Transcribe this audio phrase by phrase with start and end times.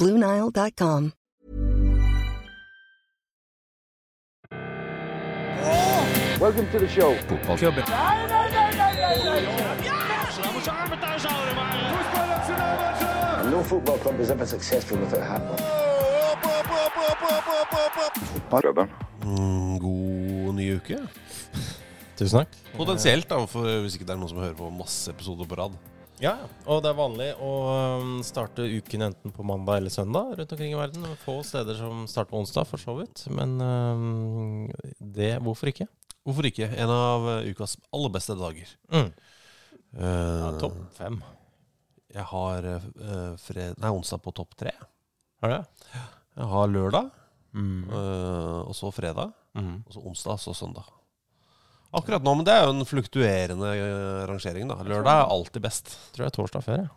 [0.00, 1.12] BlueNile.com.
[6.40, 7.10] Welcome to the show.
[13.40, 15.58] And no football club is ever successful without handball.
[19.20, 20.96] Mm, god ny uke.
[22.16, 22.56] Tusen takk.
[22.72, 25.76] Potensielt, da, for hvis ikke det er noen som hører på masse episoder på rad.
[26.20, 26.34] Ja,
[26.68, 27.50] og det er vanlig å
[28.02, 31.06] um, starte uken enten på mandag eller søndag rundt omkring i verden.
[31.22, 33.22] Få steder som starter på onsdag, for så vidt.
[33.32, 34.66] Men um,
[35.00, 35.86] det Hvorfor ikke?
[36.28, 36.68] Hvorfor ikke?
[36.76, 38.68] En av eh, ukas aller beste dager.
[38.92, 39.08] Mm.
[39.96, 41.16] Uh, Ja, topp fem.
[42.12, 43.80] Jeg har uh, fred...
[43.80, 44.74] Nei, onsdag på topp tre.
[45.40, 46.04] Har du det?
[46.36, 47.10] Jeg har lørdag,
[47.50, 47.88] Mm.
[47.90, 49.80] uh, og så fredag, Mm.
[49.82, 50.86] og så onsdag, så søndag.
[51.90, 54.76] Akkurat nå, men det er jo en fluktuerende eh, rangering, da.
[54.86, 55.90] Lørdag er alltid best.
[56.14, 56.92] Tror jeg er torsdag før, jeg.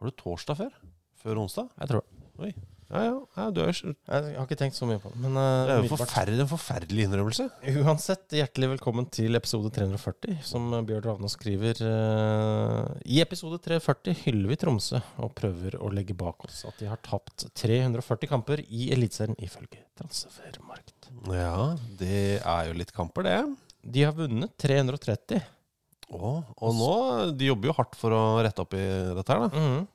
[0.00, 0.72] Har du torsdag før?
[1.20, 1.68] Før onsdag?
[1.82, 2.26] Jeg tror det.
[2.38, 2.52] Oi.
[2.88, 3.16] Ja, ja.
[3.36, 5.18] ja du er, jo- Jeg har ikke tenkt så mye på det.
[5.20, 7.46] Men uh, det er jo umiddelbart- forferdelig, en forferdelig innrømmelse.
[7.82, 11.82] Uansett, hjertelig velkommen til episode 340, som Bjørn Ravna skriver.
[11.84, 16.88] eh, I episode 340 hyller vi Tromsø og prøver å legge bak oss at de
[16.88, 21.10] har tapt 340 kamper i Eliteserien, ifølge Transfermarkt.
[21.28, 23.40] Ja, det er jo litt kamper, det.
[23.88, 25.40] De har vunnet 330.
[26.16, 26.92] Oh, og nå
[27.36, 28.82] De jobber jo hardt for å rette opp i
[29.18, 29.48] dette her, da.
[29.52, 29.86] Mm.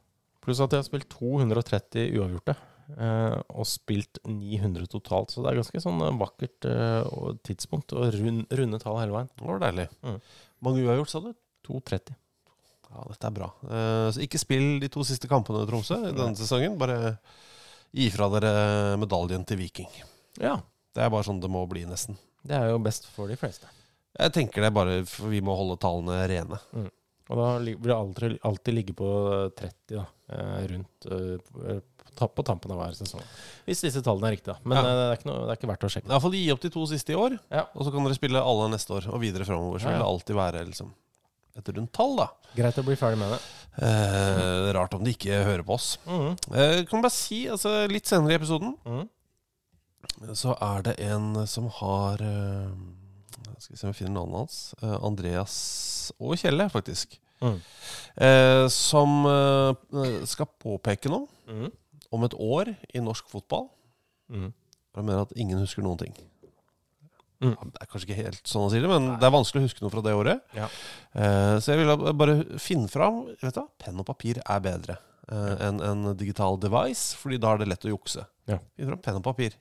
[0.43, 2.55] Pluss at de har spilt 230 uavgjorte.
[2.99, 7.13] eh, og spilt 900 totalt, så det er ganske sånn eh, vakkert eh,
[7.47, 7.93] tidspunkt.
[7.95, 9.29] Og rund, runde tall hele veien.
[9.39, 9.87] Det var deilig.
[10.03, 10.19] Mm.
[10.67, 11.31] Mange uavgjort, sa du?
[11.69, 12.17] 230.
[12.93, 13.47] Ja, dette er bra.
[13.65, 16.75] Eh, så ikke spill de to siste kampene, Tromsø, i denne sesongen.
[16.81, 17.15] Bare
[17.95, 18.51] gi fra dere
[19.01, 19.89] medaljen til Viking.
[20.43, 20.59] Ja,
[20.93, 22.19] Det er bare sånn det må bli, nesten.
[22.45, 23.65] det er jo best for de fleste.
[24.19, 26.59] Jeg tenker det bare for vi må holde tallene rene.
[27.31, 29.07] Og da vil det alltid, alltid ligge på
[29.57, 30.05] 30, da.
[30.29, 31.79] eh, Rundt eh,
[32.13, 33.23] på tampen av hver sesong.
[33.65, 34.59] Hvis disse tallene er riktige, da.
[34.69, 34.83] Men Ja.
[34.83, 36.09] eh, det, er ikke noe, det er ikke verdt å sjekke.
[36.11, 37.63] Iallfall gi opp de to siste i år, Ja.
[37.73, 39.07] og så kan dere spille alle neste år.
[39.13, 39.79] Og videre framover.
[39.79, 40.91] Så Ja, vil det alltid være liksom,
[41.57, 42.27] et rundt tall, da.
[42.55, 43.39] Greit å bli ferdig med det.
[43.81, 45.97] Eh, rart om de ikke hører på oss.
[46.05, 46.37] Mhm.
[46.53, 49.09] Eh, kan bare si, altså Litt senere i episoden Mhm.
[50.35, 52.67] så er det en som har eh,
[53.63, 54.57] Skal vi se om jeg finner navnet hans.
[54.81, 55.53] Eh, Andreas
[56.19, 57.15] og Kjelle, faktisk.
[57.43, 57.55] Mm.
[58.27, 61.71] Eh, som eh, skal påpeke noe mm.
[62.15, 63.69] om et år i norsk fotball.
[64.31, 64.51] Mm.
[64.93, 66.15] Jeg mener at ingen husker noen ting.
[67.43, 67.53] Mm.
[67.53, 69.67] Ja, Det er kanskje ikke helt sånn å si det, men det er vanskelig å
[69.67, 70.43] huske noe fra det året.
[70.57, 70.67] Ja.
[71.15, 74.97] Eh, så jeg vil bare finne fram vet du, Penn og papir er bedre
[75.31, 78.27] eh, enn en digital device, Fordi da er det lett å jukse.
[78.49, 78.59] Ja.
[78.75, 79.57] Finn fram penn og papir.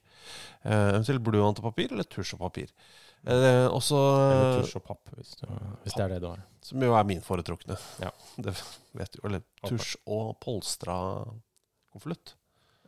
[0.62, 2.70] Eh, Eventuelt blyant og papir, eller tusj og papir.
[3.22, 5.46] Eh, også, Eller tusj og papp, hvis, du,
[5.84, 6.40] hvis det er det du har.
[6.66, 7.78] Som jo er min foretrukne.
[8.02, 8.10] Ja.
[8.44, 8.54] Det
[8.98, 9.20] vet du.
[9.28, 10.96] Eller tusj og polstra
[11.92, 12.34] konvolutt.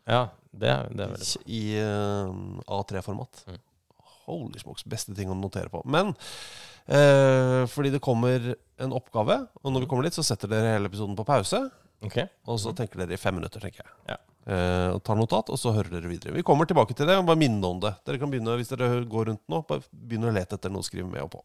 [0.04, 1.46] Ja, det er, det er veldig bra.
[1.48, 3.44] I uh, A3-format.
[3.48, 3.62] Mm.
[4.24, 5.82] Holy smokes, beste ting å notere på.
[5.84, 6.14] Men
[6.88, 10.88] eh, fordi det kommer en oppgave, og når vi kommer dit, så setter dere hele
[10.88, 11.60] episoden på pause.
[12.02, 12.18] Ok.
[12.50, 13.92] Og så tenker dere i fem minutter, tenker jeg.
[14.08, 14.18] Ja.
[14.44, 16.34] Eh, og tar notat, og så hører dere videre.
[16.36, 17.94] Vi kommer tilbake til det, og bare minne om det.
[18.04, 20.86] Dere kan begynne, Hvis dere går rundt nå, bare begynne å lete etter noe å
[20.86, 21.44] skrive med og på.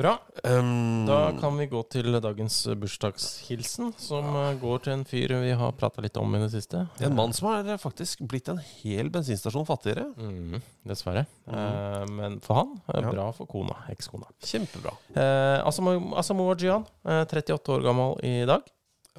[0.00, 0.14] Bra.
[0.44, 4.54] Um, Da kan vi gå til dagens bursdagshilsen, som ja.
[4.56, 6.86] går til en fyr vi har prata litt om i det siste.
[7.04, 10.06] En mann som har faktisk blitt en hel bensinstasjon fattigere.
[10.16, 11.26] Mm, dessverre.
[11.48, 13.10] Eh, men for han, eh, Ja.
[13.12, 13.76] bra for kona.
[13.92, 14.28] Ekskona.
[14.40, 14.96] Kjempebra.
[15.14, 16.56] Eh, Asamoah
[17.04, 18.62] eh, 38 år gammel i dag.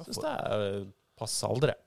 [0.06, 0.84] Syns det er eh,
[1.18, 1.80] passe alder, jeg.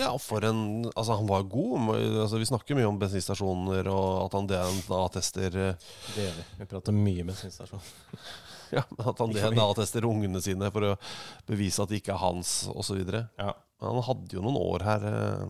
[0.00, 1.90] Ja, for en Altså, han var god.
[2.22, 6.46] Altså, vi snakker mye om bensinstasjoner og at han DNA-tester eh, Det gjør vi.
[6.62, 7.84] Vi prater mye bensinstasjon.
[8.72, 10.92] Ja, men at han DNA-tester ungene sine for å
[11.44, 13.02] bevise at det ikke er hans, osv.
[13.12, 13.50] Ja.
[13.84, 15.42] Han hadde jo noen år her eh,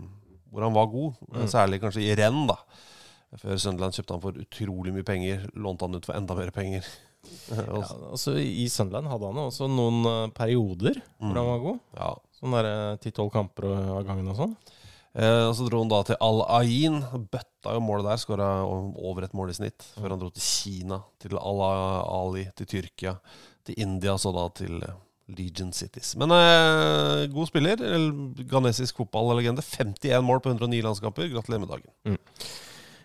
[0.51, 1.21] hvor han var god.
[1.53, 2.57] Særlig kanskje i renn, da.
[3.39, 5.47] Før Sunderland kjøpte han for utrolig mye penger.
[5.55, 6.89] Lånte han ut for enda mer penger.
[7.51, 11.81] Ja, så- altså, I Sunderland hadde han også noen perioder perioder hvor han var god.
[11.97, 12.15] ja.
[12.43, 14.57] Sånn der ti-tolv kamper av gangen og sånn.
[15.15, 17.03] Eh, og så dro han da til Al Ain.
[17.31, 18.17] Bøtta jo målet der.
[18.19, 19.85] Skåra over et mål i snitt.
[19.95, 21.61] Før han dro til Kina, til Al
[22.03, 23.19] Ali, til Tyrkia,
[23.65, 24.95] til India, så da til eh,
[25.29, 26.17] Legion Cities.
[26.17, 27.77] Men eh, god spiller.
[27.77, 29.63] Ganesisk Ghanesisk fotballegende.
[29.63, 31.31] 51 mål på 109 landskamper.
[31.31, 31.91] Gratulerer med dagen.
[32.05, 32.19] Mm.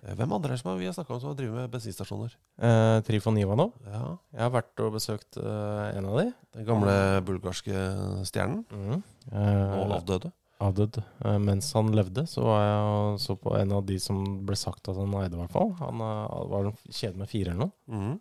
[0.03, 1.71] Eh, Hvem andre er det som har, vi har snakka om som har drevet med
[1.73, 2.33] bensinstasjoner?
[2.59, 3.71] Eh, Trifon Ivanov.
[3.85, 6.27] Ja, Jeg har vært og besøkt eh, en av de.
[6.57, 6.97] Den gamle
[7.27, 7.85] bulgarske
[8.29, 8.65] stjernen.
[8.71, 8.99] Mm.
[9.01, 9.03] Og
[9.37, 10.31] Eh, avdøde.
[10.59, 10.97] avdød.
[11.25, 14.55] Eh, mens han levde, så var jeg og så på en av de som ble
[14.57, 15.73] sagt at han eide, i hvert fall.
[15.81, 17.71] Han eh, var en kjede med fire eller noe.
[17.87, 18.19] Mm.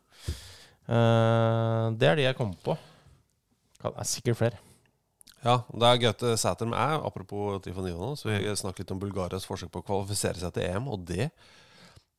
[1.98, 2.76] Det er de jeg kommer på.
[3.82, 4.58] Det er sikkert flere.
[5.44, 8.16] Ja, det er Gaute Sæter med æ, apropos Trifon Ivanov.
[8.18, 11.28] Så vi snakket litt om Bulgarias forsøk på å kvalifisere seg til EM, og det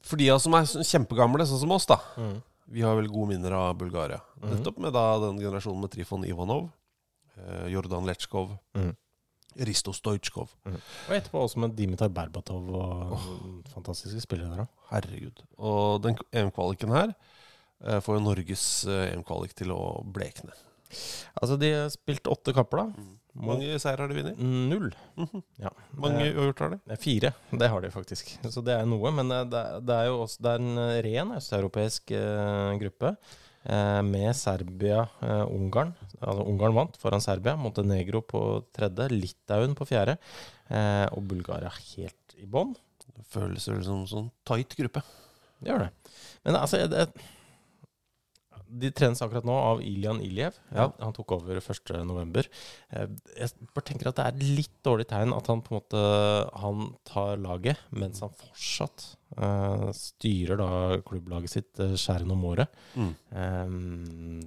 [0.08, 2.00] For de som er kjempegamle, sånn som oss, da.
[2.68, 4.20] Vi har vel gode minner av Bulgaria.
[4.44, 6.70] Nettopp med da den generasjonen med Trifon Ivanov,
[7.38, 8.94] eh, Jordan Letsjkov, mm.
[9.68, 10.52] Risto Stojkov.
[10.68, 13.16] Og etterpå også med Dimitar Berbatov og
[13.72, 14.74] fantastiske spillere der òg.
[14.92, 15.42] Herregud.
[15.58, 20.54] Og den EM-kvaliken her eh, får jo Norges eh, EM-kvalik til å blekne.
[21.40, 23.08] Altså, de har spilt åtte kapper, da.
[23.38, 24.40] Hvor mange seier har de vunnet?
[24.42, 24.88] Null.
[25.62, 25.70] Ja.
[26.02, 26.98] Mange uavgjort har de?
[27.02, 27.32] Fire.
[27.62, 28.32] Det har de faktisk.
[28.50, 29.12] Så det er noe.
[29.14, 33.14] Men eh, det, det er jo også det er en eh, ren østeuropeisk eh, gruppe.
[33.68, 35.94] Eh, med Serbia, eh, Ungarn.
[36.18, 37.54] Altså Ungarn vant foran Serbia.
[37.60, 38.44] Montenegro på
[38.76, 39.10] tredje.
[39.14, 40.18] Litauen på fjerde.
[40.72, 42.74] Eh, og Bulgaria helt i bånn.
[43.08, 45.06] Det føles vel som en sånn tight gruppe.
[45.62, 45.92] Det gjør det.
[46.46, 47.08] Men altså det,
[48.68, 50.58] De trenes akkurat nå av Ilian Iljev.
[50.76, 50.90] Ja.
[51.00, 52.50] Han tok over 1.11.
[52.92, 56.04] Jeg bare tenker at det er litt dårlig tegn at han på en måte
[56.64, 59.06] Han tar laget mens han fortsatt
[59.40, 60.70] uh, styrer da
[61.08, 62.80] klubblaget sitt uh, skjæren om året.
[62.96, 63.12] Mm.
[63.32, 64.40] Um,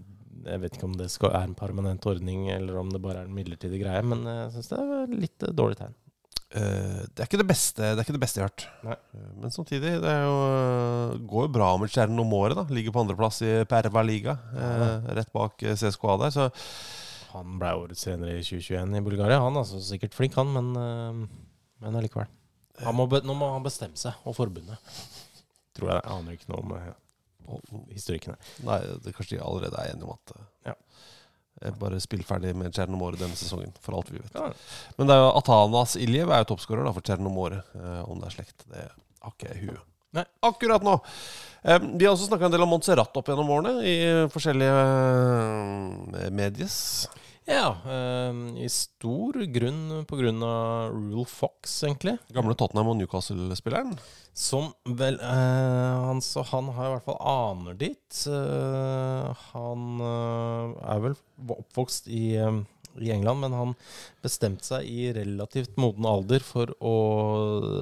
[0.47, 3.29] jeg vet ikke om det skal, er en permanent ordning, eller om det bare er
[3.29, 5.97] en midlertidig greie, men jeg syns det er litt uh, dårlig tegn.
[6.51, 8.65] Eh, det er ikke det beste Det er ikke det beste jeg har hørt.
[8.83, 8.97] Nei.
[9.15, 12.57] Eh, Men samtidig, det jo, eh, går jo bra med Stjernen om året.
[12.59, 16.31] da Ligger på andreplass i Perva Liga, eh, rett bak CSKA der.
[16.35, 16.51] Så
[17.33, 19.39] Han ble årets trener i 2021 i Bulgaria.
[19.39, 21.29] Han er altså sikkert flink, han, men,
[21.79, 22.27] men allikevel.
[22.83, 24.79] Han må nå må han bestemme seg, og forbundet.
[25.79, 26.03] Tror jeg.
[26.03, 28.51] Jeg aner ikke noe om historikken her.
[28.67, 30.35] nei, det kanskje de allerede er enige om at
[30.67, 30.75] Ja.
[31.63, 34.35] Eh, Bare spill ferdig med Stjernen denne sesongen, for alt vi vet.
[34.35, 34.51] Ja.
[34.99, 37.63] Men det er jo Atanas Iljev er jo toppskårer for om.
[37.77, 39.87] Eh, om det er slekt, det har ikke jeg i huet.
[40.17, 40.27] Nei.
[40.43, 40.97] Akkurat nå!
[41.63, 43.97] Eh, vi har også snakka en del om Montserrat opp gjennom årene i
[44.33, 44.85] forskjellige
[46.19, 46.79] eh, medies.
[47.51, 49.39] Ja, øh, i stor
[50.21, 52.19] grunn av Rule Fox, egentlig.
[52.35, 53.97] Gamle Tottenham og Newcastle-spilleren.
[54.37, 58.21] Som vel eh, han, så han har i hvert fall aner dit.
[58.31, 61.17] Eh, han eh, er vel
[61.57, 62.63] oppvokst i, øh,
[63.03, 63.75] i England, men han
[64.23, 66.95] bestemte seg i relativt moden alder for å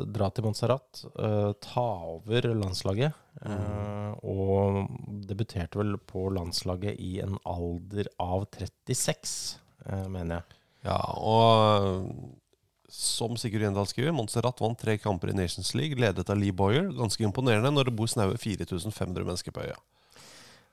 [0.08, 3.24] dra til Montserrat, øh, ta over landslaget.
[3.46, 4.88] øh, og
[5.28, 10.58] debuterte vel på landslaget i en alder av 36, øh, mener jeg.
[10.88, 12.47] Ja, og
[12.88, 16.88] som Sigurd Gjendal skriver, Montserrat vant tre kamper i Nations League, ledet av Lee Boyer.
[16.96, 19.76] Ganske imponerende når det bor snaue 4500 mennesker på øya.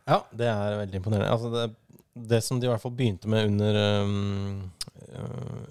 [0.06, 1.32] Ja, det er veldig imponerende.
[1.34, 1.66] Altså det,
[2.32, 4.72] det som de i hvert fall begynte med under um,
[5.12, 5.66] uh,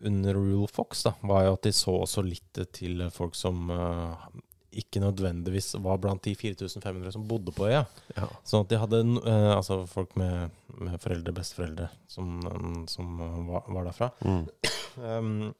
[0.00, 4.30] Under Rule Fox, da, var jo at de så også litt til folk som uh,
[4.70, 7.82] ikke nødvendigvis var blant de 4500 som bodde på øya.
[8.16, 8.28] Ja.
[8.46, 13.40] Sånn at de hadde uh, altså folk med, med foreldre, besteforeldre, som, um, som uh,
[13.50, 14.14] var, var derfra.
[15.00, 15.52] Um,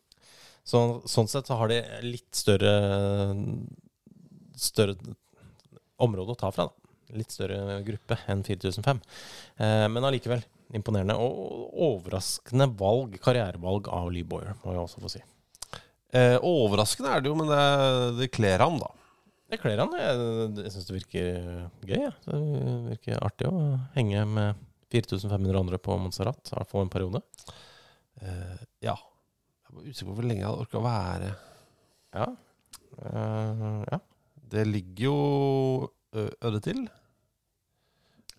[0.67, 2.75] så, sånn sett så har de litt større
[4.61, 5.15] Større
[6.05, 7.17] område å ta fra, da.
[7.17, 8.99] Litt større gruppe enn 4005.
[9.57, 10.43] Eh, men allikevel
[10.77, 11.17] imponerende.
[11.17, 15.23] Og overraskende valg, karrierevalg av Lee Boyer, må jeg også få si.
[16.13, 17.65] Eh, overraskende er det jo, men det,
[18.21, 18.91] det kler ham, da.
[19.51, 19.95] Det kler han.
[19.99, 21.31] Jeg, jeg syns det virker
[21.89, 21.97] gøy.
[22.05, 22.13] Ja.
[22.27, 22.41] Det
[22.93, 23.63] virker artig å
[23.97, 27.23] henge med 4500 andre på Montserrat, i hvert fall en periode.
[28.23, 28.97] Eh, ja.
[29.71, 31.27] Jeg var usikker på hvor lenge jeg hadde orka å være.
[32.19, 32.25] Ja.
[33.01, 33.99] Uh, ja.
[34.51, 35.19] Det ligger jo
[36.11, 36.81] øde til.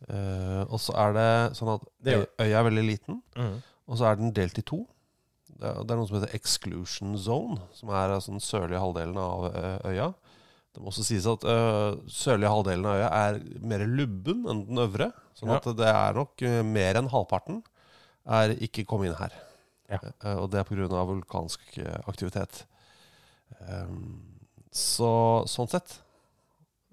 [0.09, 3.53] Uh, og så er det sånn at Det øya er veldig liten, mm.
[3.88, 4.81] og så er den delt i to.
[5.47, 9.19] Det er, det er noe som heter exclusion zone, som er altså den sørlige halvdelen
[9.21, 9.45] av
[9.88, 10.09] øya.
[10.73, 11.55] Det må også sies at ø,
[12.11, 13.39] sørlige halvdelen av øya er
[13.71, 15.11] mer lubben enn den øvre.
[15.38, 15.59] Sånn Ja.
[15.61, 17.61] at det er nok mer enn halvparten
[18.25, 19.35] er ikke kommet inn her.
[19.91, 20.00] Ja.
[20.24, 20.88] Eh, og det er pga.
[21.10, 22.63] vulkansk aktivitet.
[23.67, 24.39] Ehm,
[24.71, 25.98] så sånn sett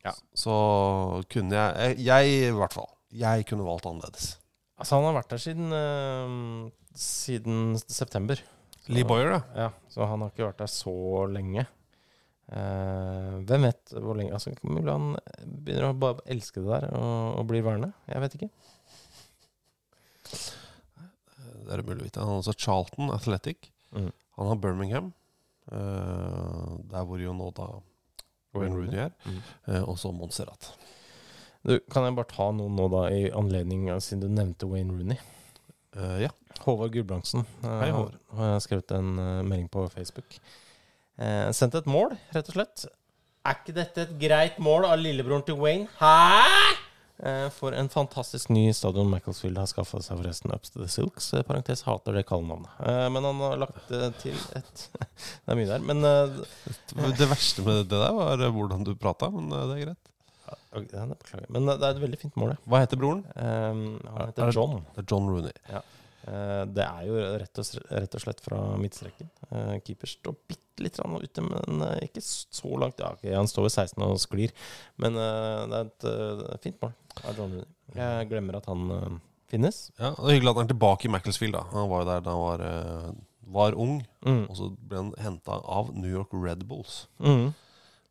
[0.04, 0.12] Ja.
[0.34, 2.88] så kunne jeg Jeg, i hvert fall.
[3.12, 4.36] Jeg kunne valgt annerledes.
[4.78, 8.36] Altså, han har vært der siden, eh, siden september.
[8.36, 9.42] Så- Lee Boyer, da.
[9.54, 11.66] Ja, så han har ikke vært der så lenge.
[12.48, 15.10] Uh, hvem vet hvor lenge altså, Mulig han
[15.44, 17.90] begynner å bare elske det der og, og blir værende.
[18.08, 18.48] Jeg vet ikke.
[21.68, 22.22] Det er umulig å vite.
[22.24, 23.68] Han har også Charlton Athletic.
[23.92, 24.10] Mm.
[24.38, 25.12] Han har Birmingham.
[25.68, 27.66] uh, der hvor jo nå da
[28.56, 29.12] Wayne Rooney er.
[29.28, 29.42] Mm.
[29.68, 30.70] Uh, og så Montserrat.
[31.66, 35.20] Du, kan jeg bare ta noen nå, da, i anledning siden du nevnte Wayne Rooney?
[35.98, 36.32] Uh, ja.
[36.64, 38.16] Håvard Gulbrandsen Hei, Håvard.
[38.34, 39.12] har har skrevet en
[39.46, 40.40] melding på Facebook.
[41.54, 42.84] Sendt et mål, rett og slett.
[43.46, 45.86] Er ikke dette et greit mål av lillebroren til Wayne?
[46.00, 46.87] Hæ?!
[47.18, 51.32] Eh, for en fantastisk ny stadion Macclesfield har skaffa seg forresten Up to the Silks.
[51.34, 52.70] Eh, parentes hater det kallenavnet.
[52.78, 54.84] Eh, men han har lagt til et
[55.44, 55.82] Det er mye der.
[55.82, 56.04] Men
[57.18, 60.12] Det verste med det der var hvordan du prata, men det er greit.
[60.94, 61.06] ja.
[61.50, 62.60] Men det er et veldig fint mål, det.
[62.70, 63.24] Hva heter broren?
[63.34, 63.82] Han
[64.14, 64.78] Er heter John.
[64.94, 65.52] Det er John Rooney.
[65.68, 65.82] Eh,
[66.68, 69.30] Det er jo rett og, rett og slett fra midtstreken.
[69.50, 73.00] Eh, Keeper står bitte litt ute, men eh, ikke så langt.
[73.00, 74.52] Ja, okay, han står ved 16 og sklir,
[75.00, 76.92] men eh, det er et eh, fint mål
[77.24, 77.70] av John Rooney.
[77.96, 79.16] Jeg glemmer at han eh,
[79.52, 79.80] finnes.
[79.96, 81.56] Ja, det er Hyggelig at han er tilbake i Macclesfield.
[81.56, 83.08] da Han var jo der da han var, eh,
[83.58, 83.96] var ung.
[84.26, 84.44] Mm.
[84.48, 87.06] Og så ble han henta av New York Red Bulls.
[87.18, 87.50] Mm.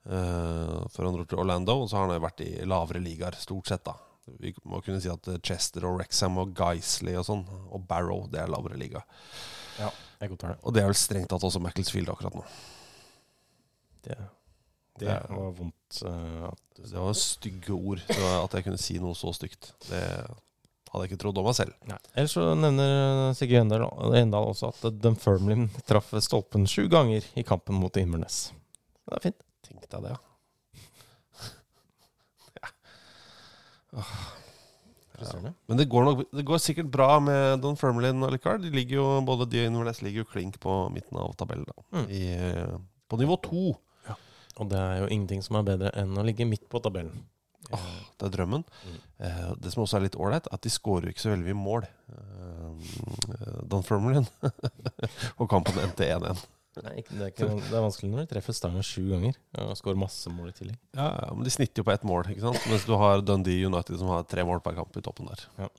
[0.07, 1.81] Uh, før han dro til Orlando.
[1.83, 3.83] Og så har han vært i lavere ligaer, stort sett.
[3.83, 3.97] da
[4.41, 8.25] Vi må kunne si at eh, Chester og Wrexham og Geisley og sånn, og Barrow,
[8.31, 9.03] det er lavere liga.
[9.77, 9.91] Ja,
[10.21, 10.57] jeg godtar det.
[10.63, 12.43] Og det er vel strengt tatt også Macclesfield akkurat nå.
[14.07, 14.17] Det,
[14.99, 16.01] det Det var vondt.
[16.03, 18.03] Uh, Det var stygge ord.
[18.09, 20.01] Så at jeg kunne si noe så stygt, det
[20.87, 21.73] hadde jeg ikke trodd om meg selv.
[21.89, 21.97] Nei.
[22.15, 23.73] Ellers så nevner Sigurd
[24.17, 28.47] Endal, også at Dunfermline traff stolpen sju ganger i kampen mot Inverness.
[29.07, 29.43] Det er fint.
[29.67, 30.21] Tenk deg det, ja.
[35.17, 35.53] Frustrerende.
[35.65, 38.61] Men det går, nok, det går sikkert bra med Don Fermelin og Licard.
[38.61, 41.65] De ligger jo, både de og Inverness ligger jo klink på midten av tabellen.
[41.95, 42.05] Mm.
[42.13, 42.77] I, eh,
[43.09, 43.65] på nivå to.
[44.57, 47.13] Og det er jo ingenting som er bedre enn å ligge midt på tabellen.
[47.73, 47.87] Åh,
[48.17, 48.63] det er drømmen.
[48.63, 48.99] Mm.
[49.27, 51.59] Eh, det som også er litt ålreit, er at de skårer ikke så veldig mye
[51.61, 51.87] mål.
[52.13, 54.27] Eh, Don Fermelin.
[55.39, 56.45] og kampen endte 1-1.
[56.83, 59.97] Nei, det, er ikke, det er vanskelig når de treffer stanga sju ganger og skårer
[59.99, 60.77] masse mål i tillegg.
[60.97, 62.59] Ja, ja, men de snitter jo på ett mål, ikke sant?
[62.69, 65.45] mens du har Dundee United som har tre mål per kamp i toppen der.
[65.57, 65.69] Ja.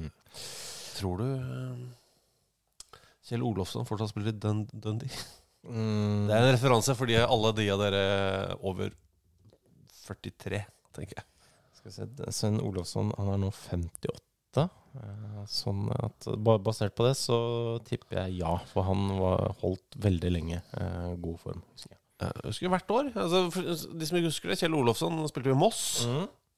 [0.00, 0.10] Mm.
[0.96, 2.96] Tror du eh,
[3.28, 5.12] Kjell Olofsson fortsatt spiller i Dun Dundee?
[5.62, 8.02] Mm, Det er en referanse fordi alle de av dere
[8.66, 8.90] over
[10.08, 10.58] 43,
[10.96, 11.26] tenker jeg.
[11.78, 14.10] skal vi se, Sven Olofsson han er nå 58.
[14.58, 17.36] Eh, Sånn at Basert på det så
[17.88, 21.62] tipper jeg ja, for han var holdt veldig lenge eh, god form.
[21.72, 21.98] husker jeg.
[22.22, 23.08] Jeg husker hvert år.
[23.18, 23.40] Altså,
[23.98, 26.04] de som husker det, Kjell Olofsson spilte jo i Moss,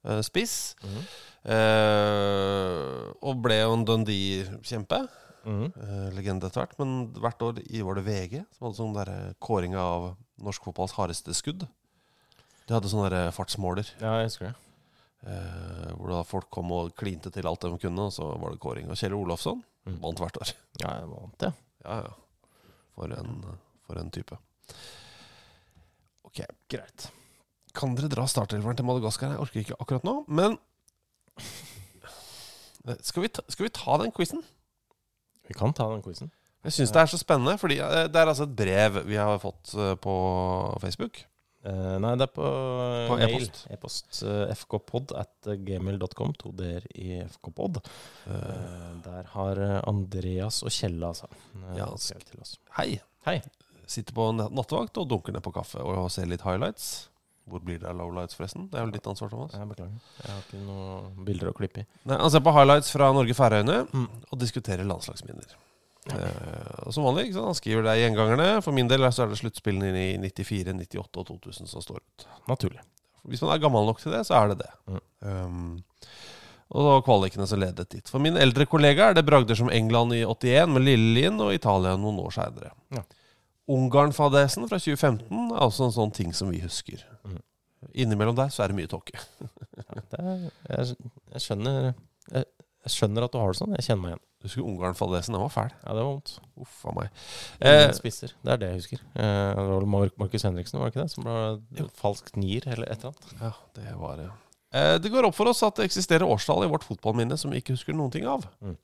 [0.04, 0.74] eh, spiss.
[0.84, 1.06] Mhm.
[1.54, 5.00] Eh, og ble jo en Dundee-kjempe.
[5.44, 5.64] Mhm.
[5.76, 6.76] Eh, legende etter hvert.
[6.80, 10.92] Men hvert år i var det VG som hadde sånn der kåring av norsk fotballs
[10.98, 11.66] hardeste skudd.
[12.66, 13.88] De hadde sånne der fartsmåler.
[14.00, 14.54] Ja, jeg husker det.
[15.24, 18.60] Eh, hvor da folk kom og klinte til alt de kunne, og så var det
[18.60, 18.90] kåring.
[18.92, 19.98] Og Kjell Olofsson Mm.
[20.00, 20.50] vant hvert år.
[20.80, 21.50] Ja, jeg vant det.
[21.84, 22.12] Ja, ja.
[22.94, 23.34] For en,
[23.84, 24.38] for en type.
[26.24, 26.40] Ok,
[26.72, 27.10] Greit.
[27.74, 29.34] kan dere dra startelveren til Madagaskar?
[29.34, 30.56] Jeg orker ikke akkurat nå, men
[33.04, 34.40] skal vi ta, skal vi ta den quizen?
[35.48, 36.30] Vi kan ta den quizen.
[36.64, 39.36] Jeg syns det er så spennende, fordi eh, det er altså et brev vi har
[39.42, 40.14] fått eh, på
[40.80, 41.20] Facebook.
[41.64, 42.44] Eh, nei, det er på,
[43.08, 43.34] På mail.
[43.46, 43.60] e-post.
[43.72, 44.22] E-post.
[44.28, 46.34] eh, fkpod at gmail.com.
[46.42, 47.80] To d-er i fkpod.
[48.26, 52.58] Uh, Eh, der har eh, Andreas og Kjella altså, eh, Ja, skrevet til oss.
[52.78, 53.00] hei.
[53.24, 53.40] Hei.
[53.86, 57.08] Sitter på nat- nattevakt og dunker ned på kaffe og ser litt highlights.
[57.48, 58.70] Hvor blir det av lowlights, forresten?
[58.70, 59.52] Det er jo ditt ansvar, Thomas.
[59.52, 60.00] Jeg beklager.
[60.22, 61.86] Jeg har ikke noen bilder å klippe i.
[62.08, 64.08] Nei, Han ser på highlights fra Norge-Færøyene Mm.
[64.32, 65.44] og diskuterer landslagsminner.
[66.12, 67.50] Og som vanlig, ikke sant?
[67.52, 68.48] Han skriver det i gjengangerne.
[68.64, 72.26] For min del så er det sluttspillene i 94, 98 og 2000 som står ut.
[72.50, 72.82] Naturlig.
[73.24, 74.70] Hvis man er gammel nok til det, så er det det.
[74.90, 75.00] Mm.
[75.24, 76.12] Um,
[76.74, 78.10] og så var kvalikene som ledet dit.
[78.10, 81.94] For min eldre kollega er det bragder som England i 81 med Lillelien og Italia
[82.00, 82.72] noen år seinere.
[82.94, 83.04] Ja.
[83.74, 87.04] Ungarn-fadesen fra 2015 er også en sånn ting som vi husker.
[87.24, 87.40] Mm.
[88.04, 89.16] Innimellom der så er det mye tåke.
[89.74, 90.96] Ja, er, jeg,
[91.32, 91.88] jeg, skjønner,
[92.32, 92.44] jeg,
[92.84, 93.74] jeg skjønner at du har det sånn.
[93.78, 94.24] Jeg kjenner meg igjen.
[94.44, 95.32] Husker Ungarn-fadesen?
[95.32, 95.70] Den var fæl.
[95.80, 96.34] Ja, det var vondt.
[96.60, 97.20] Uff a meg.
[97.64, 98.34] Eh, spisser.
[98.44, 99.04] Det er det jeg husker.
[99.16, 99.86] Eh, det var
[100.20, 101.14] Markus Henriksen, var det ikke det?
[101.14, 103.36] Som ble falsk nier, eller et eller annet.
[103.40, 104.28] ja, det var det.
[104.74, 107.62] Eh, det går opp for oss at det eksisterer årstall i vårt fotballminne som vi
[107.62, 108.44] ikke husker noen ting av.
[108.60, 108.76] Mm.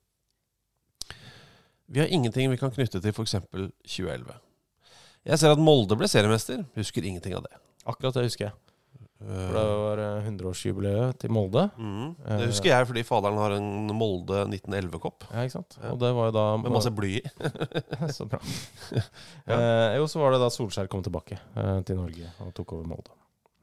[1.90, 3.36] Vi har ingenting vi kan knytte til f.eks.
[3.50, 4.36] 2011.
[5.26, 6.62] Jeg ser at Molde ble seriemester.
[6.78, 7.58] Husker ingenting av det.
[7.84, 8.56] Akkurat det husker jeg.
[9.20, 11.66] For det var eh, 100-årsjubileet til Molde.
[11.76, 12.14] Mm.
[12.24, 15.26] Det husker jeg fordi faderen har en Molde 1911-kopp.
[15.28, 15.76] Ja, ikke sant?
[15.90, 17.22] Og det var jo da Med masse bly i.
[18.16, 18.40] Så bra.
[19.52, 22.88] eh, jo, så var det da Solskjær kom tilbake eh, til Norge og tok over
[22.88, 23.12] Molde.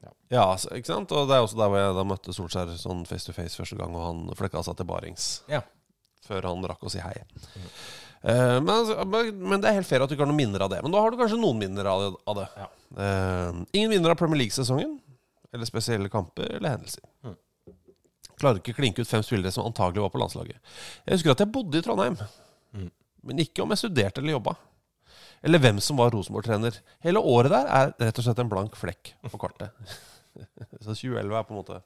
[0.04, 0.44] Ja, ja,
[0.78, 1.10] ikke sant?
[1.10, 3.78] Og det er også der hvor jeg da møtte Solskjær sånn face to face første
[3.80, 5.30] gang, og han flekka seg til barings.
[5.50, 5.64] Ja.
[6.28, 7.16] Før han rakk å si hei.
[8.22, 10.62] Eh, men, altså, men, men det er helt fair at du ikke har noen minner
[10.66, 10.84] av det.
[10.86, 12.14] Men da har du kanskje noen minner av det.
[12.30, 12.48] Av det.
[12.94, 14.98] Eh, ingen minner av Premier League-sesongen.
[15.54, 17.04] Eller spesielle kamper eller hendelser.
[18.38, 20.58] Klarer ikke klinke ut fem spillere som antagelig var på landslaget.
[21.06, 22.18] Jeg husker at jeg bodde i Trondheim,
[23.26, 24.54] men ikke om jeg studerte eller jobba.
[25.42, 26.78] Eller hvem som var Rosenborg-trener.
[27.04, 29.70] Hele året der er rett og slett en blank flekk på kartet.
[30.84, 31.78] Så 2011 er på en måte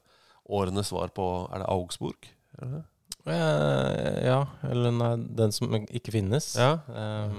[0.43, 2.27] årenes svar på Er det Augsburg?
[2.59, 2.81] Er det?
[3.23, 6.53] Eh, ja, eller nei, den som ikke finnes.
[6.59, 6.73] Ja.
[6.91, 7.37] Eh,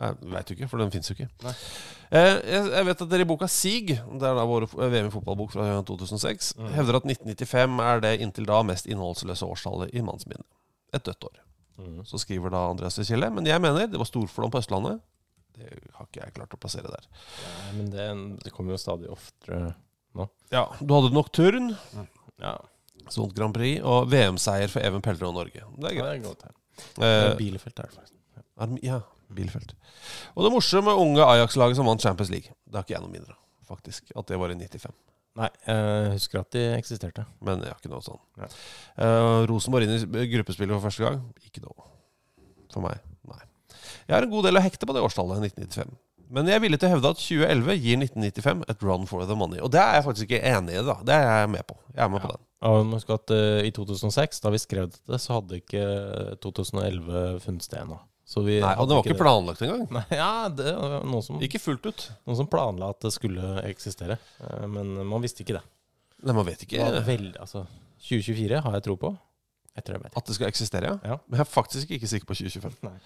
[0.00, 1.28] Jeg veit jo ikke, for den fins jo ikke.
[2.12, 5.12] Eh, jeg, jeg vet at dere i boka Sig, det er da vår VM i
[5.12, 10.44] fotballbok fra 2006, hevder at 1995 er det inntil da mest innholdsløse årstallet i mannsminne.
[10.96, 11.38] Et dødt år.
[12.08, 13.28] Så skriver da Andreas Kjelle.
[13.32, 15.00] Men jeg mener det var storflom på Østlandet.
[15.56, 17.06] Det har ikke jeg klart å plassere der.
[17.44, 18.04] nei, men det,
[18.46, 19.74] det kommer jo stadig oftere
[20.16, 20.26] nå.
[20.52, 21.76] Ja, Du hadde Nocturne,
[22.40, 22.56] Ja,
[23.12, 25.64] sånt Grand Prix, og VM-seier for Even Pelter og Norge.
[25.76, 26.54] Det er greit det er godt her.
[27.04, 28.18] Eh, Bilfelt er det faktisk.
[28.84, 29.00] Ja,
[29.36, 29.76] Bilfelt.
[30.36, 32.52] Og det morsomme unge Ajax-laget som vant Champions League.
[32.66, 33.38] Det har ikke jeg noe mindre
[33.72, 34.12] faktisk.
[34.16, 34.92] At det var i 95.
[35.40, 37.24] Nei, jeg husker at de eksisterte.
[37.44, 38.20] Men jeg har ikke noe sånn.
[38.98, 41.22] Uh, Rosenborg inn i gruppespillet for første gang.
[41.46, 41.88] Ikke noe.
[42.72, 43.00] For meg.
[43.28, 43.40] Nei.
[44.08, 45.96] Jeg har en god del å hekte på det årstallet, 1995.
[46.32, 49.36] Men jeg er villig til å hevde at 2011 gir 1995 et run for the
[49.36, 49.60] money.
[49.60, 50.84] Og det er jeg faktisk ikke enig i.
[50.84, 51.76] da Det er jeg med på.
[51.92, 52.44] Jeg er med på den.
[52.62, 55.84] Ja, husk at uh, I 2006, da vi skrev dette, så hadde ikke
[56.44, 58.00] 2011 funnet sted ennå.
[58.32, 59.82] Så vi Nei, Og det var ikke planlagt engang.
[59.98, 62.06] Nei, ja, det var noen som, Ikke fullt ut.
[62.24, 64.16] noen som planla at det skulle eksistere.
[64.40, 65.64] Eh, Men man visste ikke det.
[66.22, 67.66] Nei, Man vet ikke Det vel, altså,
[68.08, 69.10] 2024 har jeg tro på.
[69.76, 70.90] Jeg tror jeg vet at det skal eksistere.
[70.96, 71.18] ja Ja.
[71.28, 72.76] Men jeg er faktisk ikke sikker på 2025.
[72.88, 72.96] Nei.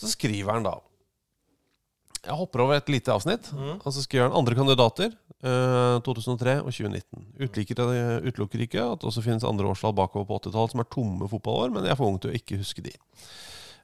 [0.00, 0.74] Så skriver han da
[2.24, 3.52] Jeg hopper over et lite avsnitt.
[3.54, 3.78] Mm.
[3.80, 5.14] Og så skriver han andre kandidater.
[5.40, 7.22] eh, 2003 og 2019.
[7.46, 7.78] Utliker,
[8.26, 11.72] utelukker ikke at det også finnes andre årstall bakover på 80-tallet som er tomme fotballår,
[11.72, 12.92] men jeg er for ung til å ikke huske de.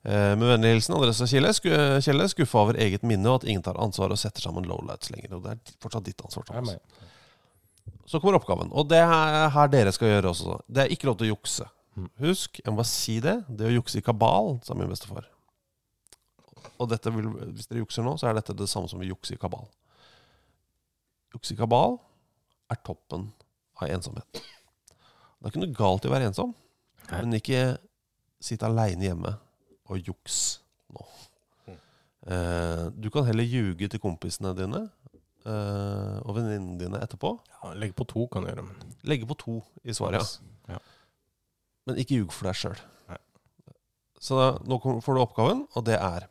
[0.06, 1.66] Eh, med vennlig hilsen Andres og Kjelle, sku,
[2.04, 5.32] Kjelle skuffa over eget minne og at ingen tar ansvar og setter sammen lowlights lenger.
[5.34, 6.44] Og det er fortsatt ditt ansvar.
[6.46, 6.76] Thomas.
[8.06, 8.70] Så kommer oppgaven.
[8.70, 10.60] Og det er her dere skal gjøre også.
[10.70, 11.66] Det er ikke lov til å jukse.
[11.96, 12.10] Mm.
[12.22, 13.34] Husk, jeg må bare si det.
[13.48, 15.26] Det å jukse i kabal, sa min bestefar.
[16.76, 19.34] Og dette vil, hvis dere jukser nå, så er dette det samme som å jukse
[19.34, 19.66] i kabal.
[21.34, 21.98] Jukse i kabal
[22.70, 23.26] er toppen
[23.82, 24.38] av ensomhet.
[24.38, 26.54] Det er ikke noe galt i å være ensom,
[27.10, 27.64] men ikke
[28.42, 29.34] sitte aleine hjemme
[29.86, 30.38] og juks
[30.94, 31.06] nå.
[31.66, 31.78] Mm.
[32.34, 34.82] Eh, du kan heller ljuge til kompisene dine
[35.46, 37.36] eh, og venninnene dine etterpå.
[37.54, 40.80] Ja, legge på to kan du gjøre, men Legge på to i svaret, ja.
[41.86, 42.80] Men ikke ljug for deg sjøl.
[44.26, 46.24] Så da, nå får du oppgaven, og det er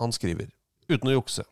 [0.00, 0.48] Han skriver
[0.88, 1.44] uten å jukse.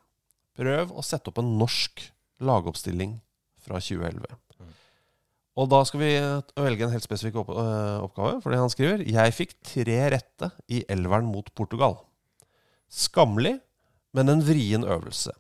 [0.59, 2.03] Prøv å sette opp en norsk
[2.43, 3.21] lagoppstilling
[3.63, 4.27] fra 2011.
[5.61, 9.03] Og da skal vi eh, velge en helt spesifikk opp, øh, oppgave, fordi han skriver
[9.05, 11.99] Jeg fikk tre rette i elveren mot Portugal.
[12.93, 13.59] Skammelig,
[14.17, 15.35] men en vrien øvelse.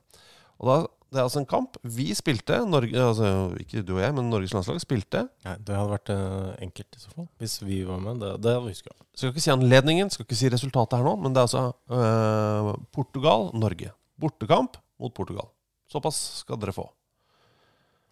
[0.61, 0.77] Og da,
[1.13, 1.77] Det er altså en kamp.
[1.85, 5.27] Vi spilte, Norge, altså ikke du og jeg, men Norges landslag spilte.
[5.45, 7.27] Nei, det hadde vært eh, enkelt i så fall.
[7.41, 8.23] Hvis vi var med.
[8.23, 8.95] Det, det vi huska.
[9.13, 12.71] Skal ikke si anledningen, skal ikke si resultatet her nå, men det er altså øh,
[12.97, 13.93] Portugal-Norge.
[14.17, 15.53] Bortekamp mot Portugal.
[15.93, 16.87] Såpass skal dere få.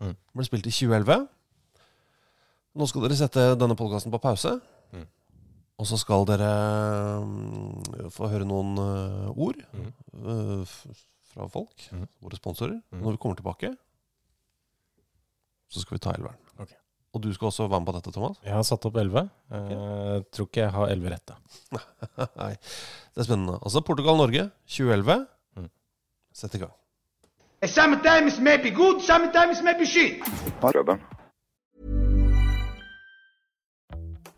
[0.05, 0.17] Mm.
[0.37, 1.25] Ble spilt i 2011.
[2.79, 4.57] Nå skal dere sette denne podkasten på pause.
[4.95, 5.07] Mm.
[5.81, 6.51] Og så skal dere
[7.25, 9.93] mm, få høre noen øh, ord Mm.
[10.25, 10.67] øh,
[11.31, 12.07] fra folk, Mm.
[12.23, 12.81] våre sponsorer.
[12.93, 13.01] Mm.
[13.03, 13.71] Når vi kommer tilbake,
[15.71, 16.37] så skal vi ta elveren.
[16.59, 16.75] Okay.
[17.15, 18.37] Og du skal også være med på dette, Thomas?
[18.45, 19.23] Jeg har satt opp elleve.
[19.51, 21.35] Uh, tror ikke jeg har elleve rette.
[22.43, 22.53] Nei,
[23.15, 23.59] det er spennende.
[23.63, 25.27] Altså Portugal-Norge 2011.
[25.57, 25.71] Mm.
[26.35, 26.73] Sett i gang.
[27.67, 30.23] Sometimes maybe good, sometimes maybe shit.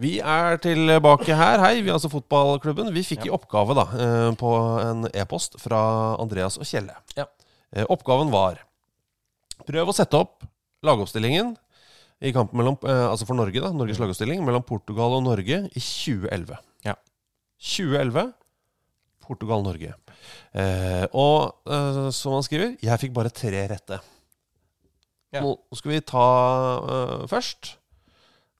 [0.00, 1.60] Vi er tilbake her.
[1.60, 2.88] Hei, vi er altså fotballklubben.
[2.94, 5.80] Vi fikk i oppgave da, eh, på en e-post fra
[6.22, 6.94] Andreas og Kjelle.
[7.16, 7.26] Ja.
[7.72, 8.60] Eh, Oppgaven var
[9.62, 10.42] Prøv å sette opp
[10.82, 11.52] lagoppstillingen
[12.20, 15.78] i kampen mellom, eh, altså for Norge, da, Norges lagoppstilling mellom Portugal og Norge i
[15.78, 16.58] 2011.
[16.84, 16.96] Ja.
[17.60, 18.32] 2011,
[19.22, 19.94] Portugal-Norge.
[21.14, 24.00] Og som han skriver, jeg fikk bare tre rette.
[25.32, 25.40] Ja.
[25.40, 26.26] Nå skal vi ta
[27.30, 27.76] først.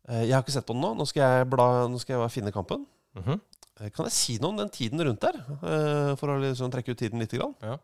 [0.09, 0.95] Eh, jeg har ikke sett på den nå.
[0.99, 2.87] Nå skal jeg, bla, nå skal jeg finne kampen.
[3.15, 3.41] Mm -hmm.
[3.93, 5.35] Kan jeg si noe om den tiden rundt der?
[5.38, 7.33] eh, For å liksom trekke ut tiden litt.
[7.33, 7.79] Ja.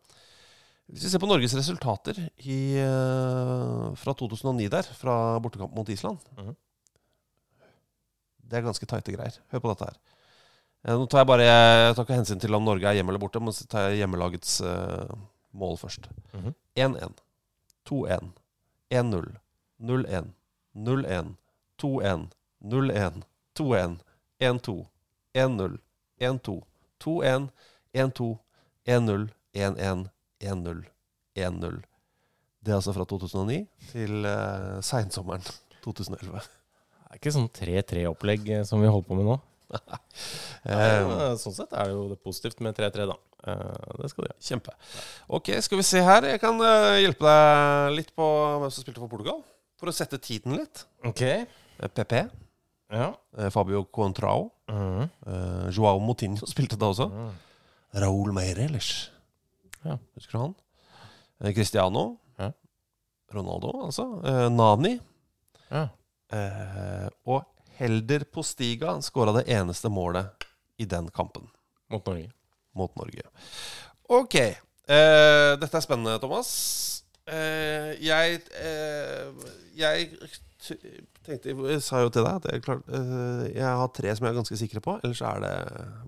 [0.91, 2.77] Hvis vi ser på Norges resultater i,
[3.95, 6.57] fra 2009 der, fra bortekamp mot Island Mhm.
[8.49, 9.39] Det er ganske tighte greier.
[9.53, 9.97] Hør på dette her.
[10.97, 13.41] Nå tar jeg bare Jeg tar ikke hensyn til om Norge er hjemme eller borte,
[13.41, 14.63] men så tar jeg hjemmelagets
[15.53, 16.09] mål først.
[16.33, 16.55] Mhm.
[16.77, 17.13] 1-1,
[17.85, 18.33] 2-1,
[18.91, 19.37] 1-0,
[19.81, 20.33] 0-1,
[20.75, 21.35] 0-1,
[21.83, 22.29] 2-1,
[22.65, 23.23] 0-1,
[23.59, 23.99] 2-1,
[24.41, 24.75] 1-2,
[25.39, 25.79] 1-0,
[26.21, 26.57] 1-2,
[27.05, 27.49] 2-1,
[27.95, 28.29] 1-2,
[28.89, 30.07] 1-0, 1-1,
[30.41, 30.85] 1-0,
[31.39, 31.79] 1-0.
[32.63, 33.61] Det er altså fra 2009
[33.93, 35.45] til uh, seinsommeren
[35.85, 36.43] 2011.
[36.43, 39.39] Det er ikke sånn 3-3-opplegg eh, som vi holder på med nå.
[40.69, 43.15] Eh, Ja, sånn sett er det jo det positivt med 3-3, da.
[43.49, 44.43] Eh, Det skal du gjøre.
[44.45, 44.75] Kjempe.
[45.39, 46.27] Ok, skal vi se her.
[46.35, 49.39] Jeg kan eh, hjelpe deg litt på hvem som spilte for Portugal.
[49.81, 50.83] For å sette tiden litt.
[51.07, 51.23] Ok.
[51.87, 52.13] PP.
[52.91, 53.13] Ja.
[53.39, 54.51] eh, Fabio Contrao.
[54.69, 55.03] Mm.
[55.27, 57.07] eh, Joao Moutinho spilte da også.
[57.95, 59.11] Raúl Meireles.
[59.85, 59.99] Ja.
[60.17, 60.55] Husker du han?
[61.41, 62.17] Eh, Cristiano.
[62.39, 62.51] Ja.
[63.33, 64.09] Ronaldo, altså.
[64.51, 64.99] Nani.
[65.71, 65.87] Ja.
[66.33, 67.45] Eh, og
[67.79, 70.45] Helder Postiga skåra det eneste målet
[70.79, 71.47] i den kampen
[71.91, 72.29] Mot Norge.
[72.75, 73.23] mot Norge.
[74.09, 74.35] Ok.
[74.35, 77.05] Eh, dette er spennende, Thomas.
[77.29, 78.41] Eh, jeg
[79.77, 80.11] Jeg
[81.29, 84.33] tenkte Jeg sa jo til deg at jeg, klar, eh, jeg har tre som jeg
[84.33, 84.97] er ganske sikre på.
[85.05, 85.55] Ellers er det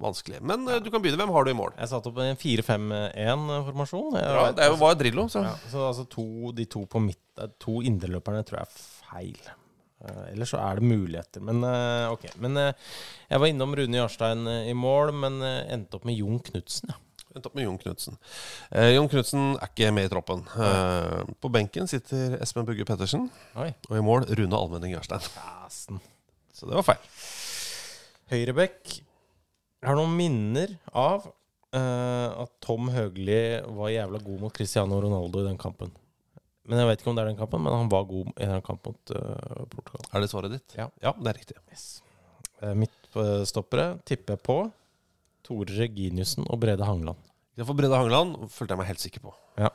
[0.02, 0.40] vanskelig.
[0.46, 1.20] Men eh, du kan begynne.
[1.20, 1.74] Hvem har du i mål?
[1.76, 4.18] Jeg satte opp en 4-5-1-formasjon.
[4.20, 5.26] Ja, det var Drillo.
[5.32, 5.44] Så.
[5.46, 8.78] Ja, så altså to, de to på midt eh, To indreløperne tror jeg er
[9.10, 9.52] feil.
[10.30, 11.42] Eller så er det muligheter.
[11.44, 11.60] Men
[12.08, 12.22] ok.
[12.40, 16.88] Men jeg var innom Rune Jarstein i mål, men endte opp med Jon Knutsen.
[16.94, 16.96] Ja.
[17.30, 18.16] Endte opp med Jon Knutsen.
[18.74, 20.42] Eh, Jon Knutsen er ikke med i troppen.
[20.50, 23.28] Eh, på benken sitter Espen Bugge Pettersen.
[23.54, 23.68] Oi.
[23.88, 25.22] Og i mål Rune Almenning Jarstein.
[25.36, 26.00] Dæsen.
[26.56, 27.04] Så det var feil.
[28.32, 28.96] Høyrebekk.
[29.86, 31.30] Har noen minner av
[31.70, 33.40] eh, at Tom Høgli
[33.78, 35.94] var jævla god mot Cristiano Ronaldo i den kampen.
[36.68, 38.66] Men Jeg vet ikke om det er den kampen, men han var god i den
[38.66, 40.04] kampen mot eh, Portugal.
[40.10, 40.76] Er det svaret ditt?
[40.78, 40.90] Ja.
[40.98, 41.56] det er riktig.
[42.60, 44.58] Uh, Midtstoppere tipper jeg på
[45.50, 47.18] Tore Reginiussen og Brede Hangeland.
[47.58, 49.32] For Brede Hangeland følte jeg meg helt sikker på.
[49.58, 49.72] Ja.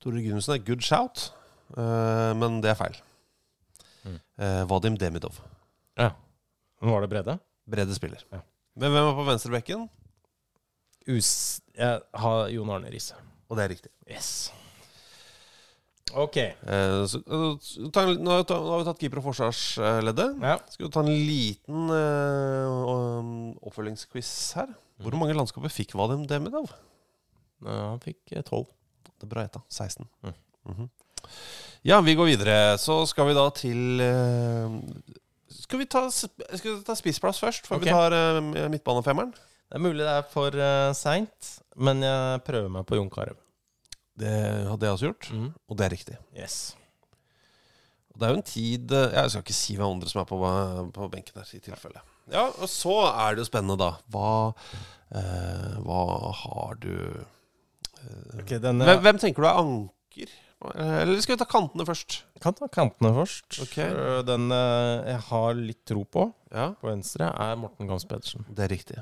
[0.00, 1.28] Tore Reginiussen er good shout.
[1.76, 2.96] uh, men det er feil.
[4.06, 4.16] Mm.
[4.40, 5.42] Uh, Vadim Demidov.
[5.98, 6.14] Ja.
[6.80, 7.38] Men var det Brede?
[7.68, 8.24] Brede spiller.
[8.32, 8.40] Ja.
[8.76, 9.88] Men hvem er på venstrebekken?
[11.12, 11.60] Us...
[11.76, 13.14] Jeg har Jon Arne Riise.
[13.50, 13.92] Og det er riktig.
[14.08, 14.30] Yes.
[16.14, 16.36] Ok.
[16.36, 19.24] Eh, så, eh, ta en, nå, har vi ta- nå har vi tatt keeper- og
[19.34, 20.40] forsvarsleddet.
[20.40, 20.58] Ja.
[20.70, 24.68] Skal vi ta en liten eh, um, oppfølgingsquiz her?
[25.02, 25.18] Hvor Mm.
[25.18, 26.70] mange landskaper fikk Vadim Demidov?
[27.64, 28.66] Ja, Han fikk eh, tolv.
[29.04, 29.62] Det er bra gjetta.
[29.68, 30.06] 16.
[30.24, 30.34] Mm.
[30.68, 30.90] Mhm.
[31.84, 32.78] Ja, vi går videre.
[32.78, 34.80] Så skal vi da til eh,
[35.48, 37.84] Skal vi ta, sp- skal vi ta spissplass først, før Ok.
[37.84, 39.32] vi tar eh, midtbanefemmeren?
[39.32, 43.34] Det er mulig det er for uh, seint, men jeg prøver meg på Jon Carew.
[44.16, 44.32] Det
[44.70, 45.48] hadde jeg også gjort, Mm.
[45.68, 46.16] og det er riktig.
[46.36, 46.74] Yes.
[48.14, 50.28] Og Det er jo en tid eh, Jeg skal ikke si hvem andre som er
[50.30, 50.38] på,
[50.96, 52.00] på benken her, i tilfelle.
[52.32, 53.90] Ja, og så er det jo spennende, da.
[54.10, 54.54] Hva,
[55.14, 60.32] eh, hva har du eh, okay, denne- hvem, hvem tenker du er anker?
[60.72, 62.22] Eh, Eller skal vi ta kantene først?
[62.40, 63.60] Kan ta kantene først.
[63.62, 63.76] Ok.
[63.84, 68.46] Uh, Den eh, jeg har litt tro på, Ja, på venstre, er Morten Gams Pedersen.
[68.48, 68.96] det er riktig.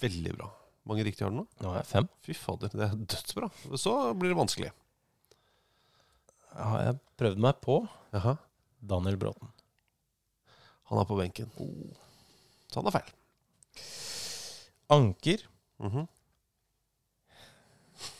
[0.00, 0.48] Veldig bra.
[0.88, 1.46] Mange riktige har du nå?
[1.62, 2.08] Nå er jeg fem.
[2.26, 3.48] Fy fader, det er dødsbra.
[3.78, 4.72] Så blir det vanskelig.
[6.52, 7.76] Har jeg prøvd meg på
[8.12, 8.34] Jaha.
[8.92, 9.52] Daniel Bråten.
[10.90, 11.52] Han er på benken.
[12.68, 13.12] Så han er feil.
[14.92, 15.46] Anker.
[15.82, 16.08] Mhm.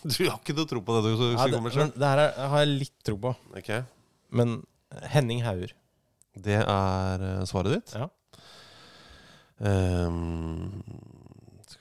[0.06, 2.06] Du har ikke noe tro på det du Ja, skal det, komme med men det
[2.12, 3.32] her er, har jeg litt tro på.
[3.58, 3.82] Okay.
[4.30, 4.60] Men
[5.10, 5.72] Henning Hauger.
[6.38, 7.94] Det er eh, svaret ditt?
[7.98, 8.06] Ja.
[9.68, 10.82] Ehm,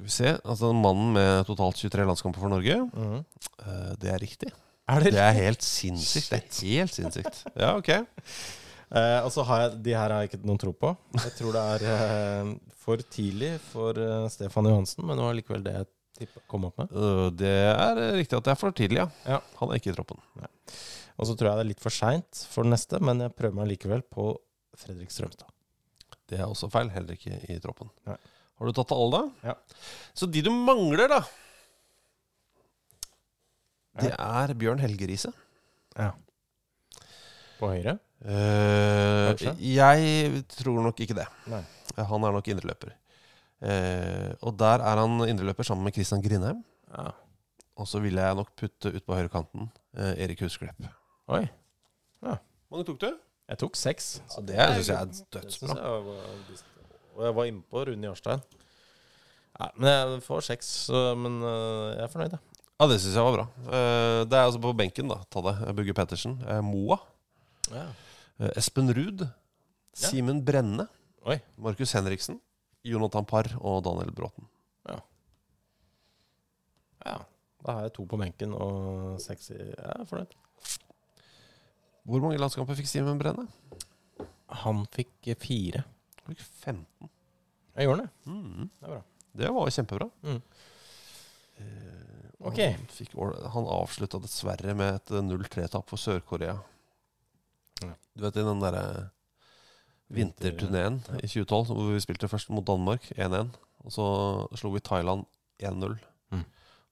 [0.02, 2.78] skal vi se Altså mannen med totalt 23 landskamper for Norge.
[2.90, 3.22] Mm.
[3.62, 4.52] Uh, det er riktig.
[4.90, 6.32] Er det Det er helt sinnssykt.
[6.32, 7.46] Det er helt sinnssykt.
[7.62, 7.90] Ja, ok.
[8.92, 10.96] Uh, og så har jeg De her har jeg ikke noen tro på.
[11.16, 13.94] Jeg tror det er uh, for tidlig for
[14.34, 16.92] Stefan Johansen, men det var likevel det jeg tippa kom opp med.
[16.98, 19.08] Øh, det er riktig at det er for tidlig, ja.
[19.38, 19.40] Ja.
[19.62, 20.20] Han er ikke i troppen.
[21.18, 23.58] Og så tror jeg det er litt for seint for den neste, men jeg prøver
[23.60, 24.32] meg likevel på
[24.82, 25.50] Fredrik Strømstad.
[26.30, 26.90] Det er også feil.
[26.90, 27.92] Heller ikke i troppen.
[28.10, 28.18] Nei.
[28.62, 29.50] Har du tatt alle, da?
[29.50, 29.54] Ja.
[30.14, 31.24] Så de du mangler, da
[34.04, 35.32] Det er Bjørn Helge Riise.
[35.98, 36.12] Ja.
[37.58, 37.96] På høyre?
[38.22, 39.34] Uh,
[39.66, 41.26] jeg tror nok ikke det.
[41.50, 41.64] Nei.
[41.98, 42.94] Han er nok indreløper.
[43.66, 46.62] Uh, og der er han indreløper sammen med Christian Grindheim.
[46.94, 47.10] Ja.
[47.82, 50.86] Og så ville jeg nok putte ut på høyrekanten uh, Erik Husklepp.
[51.34, 51.48] Oi.
[52.22, 53.10] mange tok du?
[53.50, 54.12] Jeg tok seks.
[54.38, 55.82] Ja, det synes jeg er Det synes dødsbra.
[55.82, 56.81] jeg var-
[57.16, 58.42] Og jeg var inne på Rune Jarstein.
[59.60, 60.70] Ja, men jeg får seks,
[61.20, 62.62] men øh, jeg er fornøyd, jeg.
[62.82, 63.44] Ja, det syns jeg var bra.
[63.70, 65.20] Eh, det er altså på benken, da.
[65.30, 65.52] Ta det.
[65.78, 66.40] Bugge Pettersen.
[66.50, 66.98] Eh, Moa.
[67.70, 67.84] Ja.
[68.42, 69.22] Eh, Espen Ruud.
[69.94, 70.88] Simen Brenne.
[71.30, 71.36] Oi.
[71.62, 72.40] Markus Henriksen.
[72.82, 74.48] Jonathan Parr og Daniel Bråten.
[74.90, 74.98] ja.
[77.62, 80.32] Da har jeg to på benken og seks i Jeg er fornøyd.
[82.10, 83.46] Hvor mange landskamper fikk Simen Brenne?
[84.64, 85.84] Han fikk fire.
[86.32, 87.12] Han 15.
[87.76, 88.12] Jeg gjorde det.
[88.28, 88.68] Mm.
[88.68, 89.02] Det er bra.
[89.42, 90.10] Det var kjempebra.
[90.28, 90.42] Mm.
[91.62, 91.92] Eh,
[92.42, 92.58] Ok.
[92.58, 93.12] Han, fikk,
[93.54, 96.56] han avslutta dessverre med et 0-3-tap for Sør-Korea.
[97.84, 97.92] Ja.
[98.18, 98.86] Du vet i den derre
[100.12, 103.54] vinterturneen i 2012 hvor vi spilte først mot Danmark 1-1.
[103.86, 104.08] Og så
[104.60, 105.28] slo vi Thailand
[105.62, 105.96] 1-0.
[106.34, 106.44] Mm.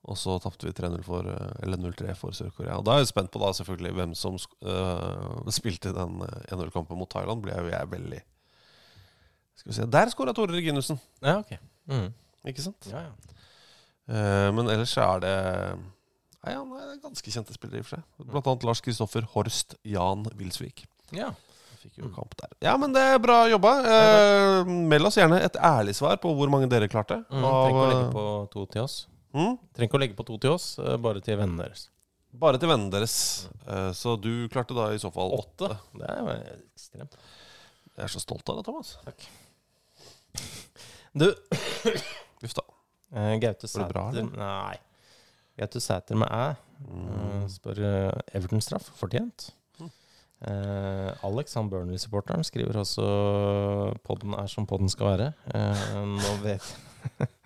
[0.09, 2.77] Og så tapte vi 3-0 for eh, Eller 0-3 for Sør-Korea.
[2.79, 6.97] Og da er jeg spent på da selvfølgelig hvem som øh, spilte den eh, 1-0-kampen
[6.97, 7.41] mot Thailand.
[7.43, 8.21] Blir jeg, jeg veldig
[9.59, 10.99] Skal vi se Der skåra Tore Reginussen!
[11.25, 11.53] Ja, ok.
[11.91, 12.07] Mm.
[12.47, 12.87] Ikke sant?
[12.91, 13.35] Ja, ja.
[14.09, 15.33] Uh, men ellers er det
[16.39, 18.25] Nei, Han er ganske kjente spillere, i og for seg.
[18.31, 20.85] Blant annet Lars Kristoffer Horst Jan Wilsvik.
[21.15, 21.33] ja.
[21.79, 22.49] Fikk jo kamp der.
[22.65, 23.69] Ja, men det er bra jobba.
[23.87, 27.21] Eh, meld oss gjerne et ærlig svar på hvor mange dere klarte.
[27.31, 28.95] Mm, Av, trenger ikke å legge på to til oss.
[29.31, 31.85] mm, Trenger ikke å legge på to til oss, eh, bare til vennene deres.
[32.35, 33.15] bare til vennene deres.
[33.63, 35.71] Eh, så du klarte da i så fall åtte.
[35.95, 37.15] Det er ekstremt.
[37.95, 38.97] Jeg er så stolt av deg, Thomas.
[41.19, 41.25] Du,
[42.45, 42.63] Uff da.
[43.15, 44.27] eh, Gaute bra, Sæter?
[44.37, 44.75] Nei.
[45.59, 49.49] Gaute Sæter med æ eh, spør eh, Everton-straff fortjent.
[49.79, 49.89] Mm.
[50.47, 53.07] Eh, Alex, han Burnley-supporteren, skriver også
[54.07, 55.33] podden er som podden skal være.
[56.05, 56.69] Nå vet.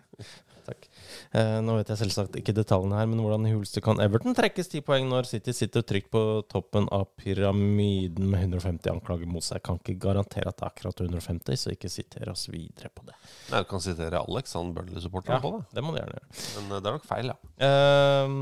[1.34, 4.68] Eh, nå vet jeg selvsagt ikke detaljene her, men hvordan i huleste kan Everton trekkes
[4.70, 9.58] ti poeng når City sitter trygt på toppen av pyramiden med 150 anklager mot seg?
[9.58, 13.08] Jeg kan ikke garantere at det er akkurat 150, så ikke siter oss videre på
[13.08, 13.18] det.
[13.50, 15.64] Nei, Du kan sitere Alex, han Burnley-supporteren, Ja, på det.
[15.74, 16.30] det må du gjerne gjøre.
[16.60, 17.38] Men eh, det er nok feil, ja.
[17.66, 18.38] Eh,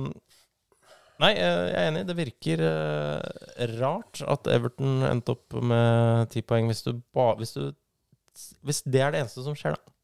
[1.24, 2.04] nei, jeg er enig.
[2.12, 7.72] Det virker eh, rart at Everton endte opp med ti poeng hvis hvis du
[8.66, 9.96] Hvis det er det eneste som skjer, da.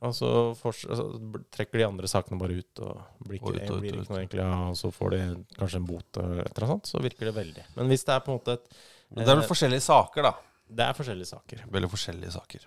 [0.00, 3.80] Altså, fors- altså trekker de andre sakene bare ut, og blir ikke, Og ut, ut,
[3.82, 5.18] blir ikke noe egentlig, ja, og så får de
[5.58, 7.64] kanskje en bot eller et eller annet så virker det veldig.
[7.76, 8.70] Men hvis det er på en måte et
[9.10, 10.32] Men det er vel eh, forskjellige saker, da.
[10.70, 11.64] Det er forskjellige saker.
[11.76, 12.64] Veldig forskjellige saker.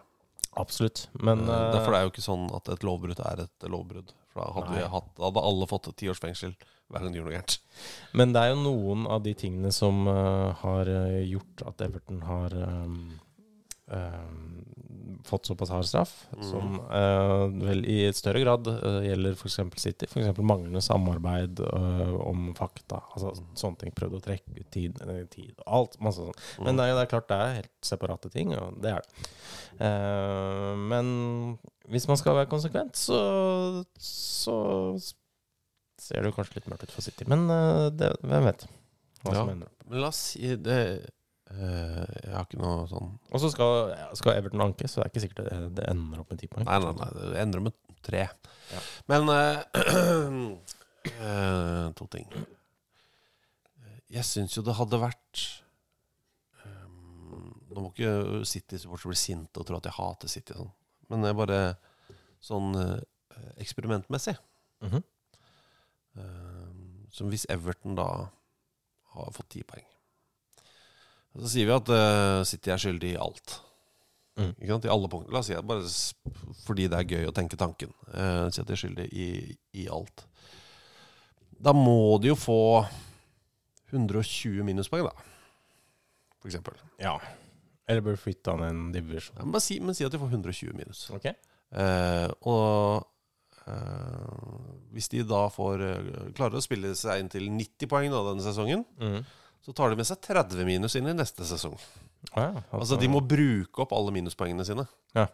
[0.61, 1.07] Absolutt.
[1.25, 4.13] Men eh, Derfor er det jo ikke sånn at et lovbrudd er et lovbrudd.
[4.33, 6.53] For da hadde, vi hatt, hadde alle fått ti års fengsel
[6.93, 7.57] hver gang de gjorde noe gærent.
[8.13, 10.89] Men det er jo noen av de tingene som uh, har
[11.25, 13.15] gjort at Everton har um,
[15.23, 16.43] fått såpass hard straff, Mm.
[16.49, 19.59] som eh, vel i større grad uh, gjelder f.eks.
[19.81, 20.05] City.
[20.09, 20.37] F.eks.
[20.39, 23.01] manglende samarbeid eh, om fakta.
[23.15, 23.91] Altså sånne ting.
[23.95, 26.39] Prøvd å trekke ut tid, eh, tid alt, masse sånt.
[26.59, 26.77] Men Mm.
[26.79, 29.27] det er, det er klart det er helt separate ting, og det er det.
[29.79, 31.57] Eh, men
[31.91, 34.57] hvis man skal være konsekvent, så, så
[35.99, 37.25] ser det jo kanskje litt mørkt ut for City.
[37.27, 38.65] Men eh, det, hvem vet
[39.23, 39.91] hva som ender opp.
[39.93, 41.11] La oss si det eh,
[41.53, 45.21] Jeg har ikke noe sånn Og så skal, skal Everton anke, så det er ikke
[45.21, 46.65] sikkert det, det ender opp med ti poeng.
[46.65, 47.09] Nei, nei, nei.
[47.19, 48.23] Det endrer med tre.
[48.73, 48.81] Ja.
[49.11, 49.61] Men uh,
[51.27, 52.27] eh, To ting.
[54.13, 55.43] Jeg syns jo det hadde vært
[56.65, 60.69] um, Nå må ikke City-supportere bli sinte og tro at jeg hater City, sånn.
[61.09, 61.61] men det er bare
[62.43, 62.99] sånn uh,
[63.61, 64.35] eksperimentmessig.
[64.83, 65.03] Mm -hmm.
[66.19, 66.71] uh,
[67.11, 68.29] som hvis Everton da
[69.13, 69.85] har fått ti poeng.
[71.33, 73.55] Så sier vi at uh, City er skyldig i alt.
[74.37, 74.51] Mm.
[74.57, 74.85] Ikke sant?
[74.85, 75.33] I alle punkter.
[75.33, 75.87] La oss si at bare
[76.65, 77.93] fordi det er gøy å tenke tanken.
[78.11, 79.27] Uh, at de er skyldig i,
[79.83, 80.25] i alt.
[81.63, 82.59] Da må de jo få
[83.93, 85.13] 120 minuspoeng, da.
[86.41, 86.77] For eksempel.
[87.01, 87.15] Ja.
[87.89, 89.37] Eller bør flytte an en divisjon.
[89.39, 91.05] Ja, men, si, men si at de får 120 minus.
[91.13, 91.29] Ok.
[91.73, 93.07] Uh, og
[93.65, 98.19] eh, hvis de da får eh, klarer å spille seg inn til 90 poeng da,
[98.29, 99.23] denne sesongen, Mhm.
[99.63, 101.77] Så tar de med seg 30 minus inn i neste sesong.
[102.35, 104.85] Ja, Altså De må bruke opp alle minuspoengene sine.
[105.15, 105.27] Ja.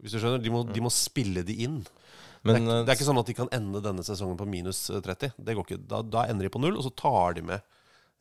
[0.00, 1.82] Hvis du skjønner, De må, de må spille de inn.
[2.42, 4.46] Men, det, er, eh, det er ikke sånn at de kan ende denne sesongen på
[4.48, 5.34] minus eh, 30.
[5.36, 5.80] Det går ikke.
[5.90, 7.60] Da, da ender de på null, og så tar de med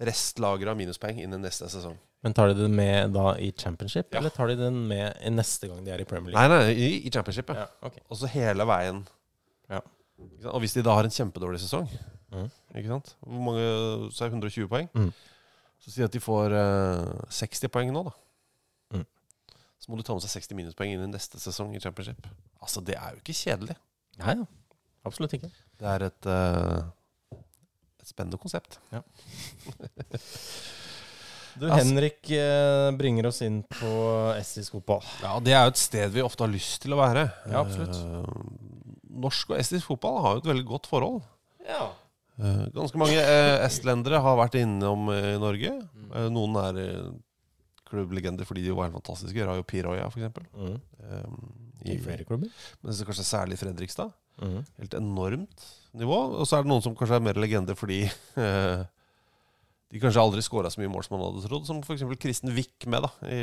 [0.03, 1.95] restlageret av minuspoeng inn i neste sesong.
[2.23, 4.19] Men tar de det med da i championship, Ja.
[4.19, 6.49] eller tar de den med neste gang de er i Premier League?
[6.51, 7.63] nei, i, i championship, ja.
[7.63, 8.03] Ja, okay.
[8.11, 9.05] Og så hele veien.
[9.71, 9.79] Ja.
[10.51, 11.87] Og hvis de da har en kjempedårlig sesong,
[12.29, 12.49] Mhm.
[12.75, 13.13] Ikke sant?
[13.25, 13.65] Hvor mange
[14.13, 14.89] Så er 120 poeng.
[14.93, 15.11] Mm.
[15.79, 18.13] Så si at de får eh, 60 poeng nå, da.
[18.99, 19.05] Mm.
[19.79, 22.27] Så må du ta med seg 60 minuspoeng inn i neste sesong i championship.
[22.61, 23.77] Altså, det er jo ikke kjedelig.
[24.19, 24.47] Nei da.
[25.07, 25.49] Absolutt ikke.
[25.79, 27.37] Det er et, eh,
[28.03, 28.79] et spennende konsept.
[28.91, 29.01] Ja.
[31.59, 33.89] Du, Altså- Henrik eh, bringer oss inn på
[34.37, 35.01] estisk fotball.
[35.23, 37.25] Ja, det er jo et sted vi ofte har lyst til å være.
[37.49, 37.97] Ja, absolutt.
[37.99, 41.19] Eh, norsk og estisk fotball har jo et veldig godt forhold.
[41.67, 41.89] Ja.
[42.39, 45.73] Eh, ganske mange eh, estlendere har vært innom i Norge.
[46.15, 46.79] Eh, noen er
[47.89, 49.45] klubblegender fordi de var helt fantastiske.
[49.47, 50.45] Rayo Piroya, f.eks.
[50.53, 50.77] Mhm.
[51.03, 52.51] Eh, I flere klubber?
[52.83, 54.13] Men så kanskje særlig Fredrikstad.
[54.41, 54.63] Mhm.
[54.79, 55.65] Helt enormt
[55.97, 56.19] nivå.
[56.39, 58.85] Og så er det noen som kanskje er mer legender fordi eh,
[59.89, 61.65] de kanskje aldri scora så mye mål som man hadde trodd.
[61.67, 62.05] Som f.eks.
[62.21, 63.41] Kristen Wick med da i,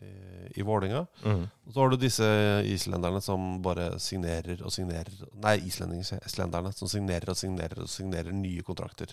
[0.00, 1.04] i, i Vålerenga.
[1.24, 1.42] Mm.
[1.66, 2.28] Og så har du disse
[2.70, 8.62] islenderne som bare signerer og signerer Nei, estlenderne som signerer og signerer og signerer nye
[8.66, 9.12] kontrakter.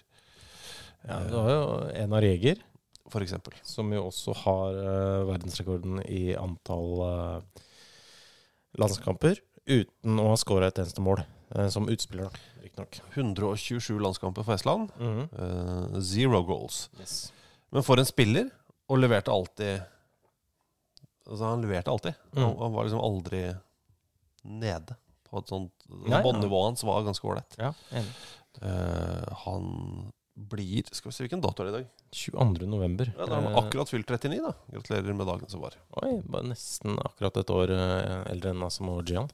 [1.07, 1.65] Ja, du har jo
[1.95, 2.59] Enar Jæger,
[3.09, 3.53] For eksempel.
[3.63, 7.63] som jo også har uh, verdensrekorden i antall uh,
[8.79, 9.39] landskamper
[9.69, 11.23] uten å ha skåra et eneste mål.
[11.55, 12.29] eh, som utspiller,
[12.61, 12.99] riktignok.
[13.15, 14.91] 127 landskamper for Estland.
[14.99, 15.29] Mhm.
[15.33, 16.89] Eh, zero goals.
[16.99, 17.31] Yes.
[17.71, 18.49] Men for en spiller,
[18.89, 19.81] og leverte alltid
[21.29, 22.17] Altså, han leverte alltid.
[22.33, 22.43] Mm.
[22.43, 23.43] Han, han var liksom aldri
[24.49, 24.95] nede.
[25.29, 26.21] På et sånt ja.
[26.25, 27.57] Båndnivået hans var ganske ålreit.
[27.61, 27.73] Ja.
[28.61, 29.67] Eh, han
[30.39, 31.89] blir Skal vi se hvilken dato er det i dag?
[32.15, 32.65] 22.
[32.71, 33.11] november.
[33.17, 34.53] Ja, da har han Eh, akkurat fylt 39, da.
[34.73, 35.75] Gratulerer med dagen som var.
[36.01, 39.29] Oi, bare nesten akkurat et år eh, eldre enn Asamoah Gyan.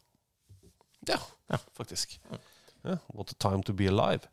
[1.07, 1.19] Ja,
[1.53, 2.17] ja, faktisk.
[2.83, 4.27] Yeah, what a time to be alive.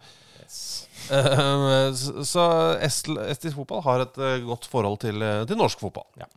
[0.53, 0.89] Yes.
[1.11, 2.45] Eh, så
[2.85, 6.07] estisk fotball har et eh, godt forhold til, eh, til norsk fotball.
[6.21, 6.29] Ja.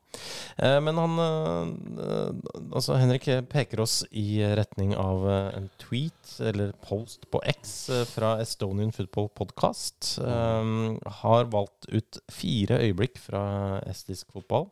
[0.80, 7.28] men han eh, Altså, Henrik peker oss i retning av eh, en tweet, eller post,
[7.32, 10.16] på X eh, fra Estonian Football Podcast.
[10.22, 11.00] Mm.
[11.22, 14.70] har valgt ut fire øyeblikk fra estisk fotball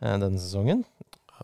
[0.00, 0.84] eh, denne sesongen.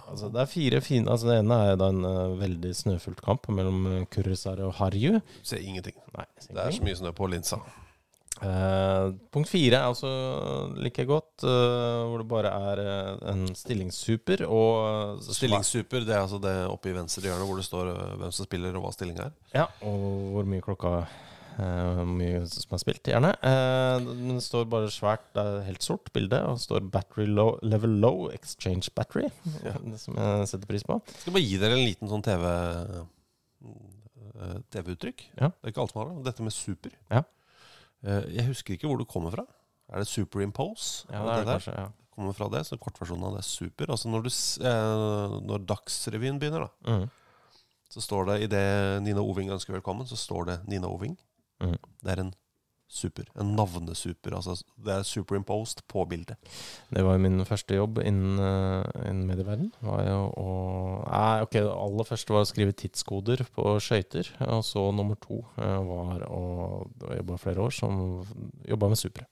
[0.08, 3.46] Altså, det er fire fine Altså, det ene er da en uh, veldig snøfullt kamp
[3.54, 5.20] mellom uh, Kurresar og Harju.
[5.46, 5.96] Ser ingenting.
[6.16, 7.60] Nei, Det er så mye snø på linsa.
[8.42, 10.08] Uh, punkt fire er også
[10.82, 16.40] like godt, eh, hvor det bare er eh, en stillingssuper og Stillingssuper, det er altså
[16.42, 19.28] det oppe i venstre hjørne hvor det står eh, hvem som spiller og hva stillinga
[19.28, 19.36] er.
[19.54, 21.14] Ja, og hvor mye klokka eh,
[21.56, 23.30] hvor mye som er spilt, gjerne.
[23.46, 27.58] Eh, det står bare svært, det er helt sort bilde, og det står 'battery low,
[27.62, 29.30] level low exchange battery',
[29.62, 31.00] det som jeg setter pris på.
[31.06, 32.46] Jeg skal bare gi dere en liten sånn TV
[34.34, 35.28] eh, TV-uttrykk.
[35.38, 35.50] Ja.
[35.50, 36.24] Det er ikke alt som har det.
[36.30, 36.94] Dette med super.
[37.10, 37.22] Ja.
[38.04, 39.46] Eh, Jeg husker ikke hvor det kommer fra.
[39.92, 41.06] Er det superimpose?
[41.10, 41.90] Ja, det er det det kanskje, ja.
[42.14, 43.90] Kommer fra det, så kortversjonen av det er super.
[43.90, 44.30] Altså når, du,
[44.62, 47.06] eh, når Dagsrevyen begynner, da, mm.
[47.90, 48.66] så står det i det
[49.02, 51.16] Nina Oving ønsker velkommen, så står det Nina Oving.
[51.64, 51.78] Mhm.
[52.04, 52.34] Det er en
[52.94, 53.26] super.
[53.40, 54.36] En navnesuper.
[54.36, 56.36] Altså det er superimposed på bildet.
[56.94, 59.72] Det var jo min første jobb innen, uh, innen medieverden.
[59.82, 60.48] Var jo å
[61.08, 64.30] Nei, ok, det aller første var å skrive tidskoder på skøyter.
[64.46, 66.42] Og så nummer to eh, var å
[67.18, 68.00] jobbe flere år som
[68.68, 69.28] jobba med supere.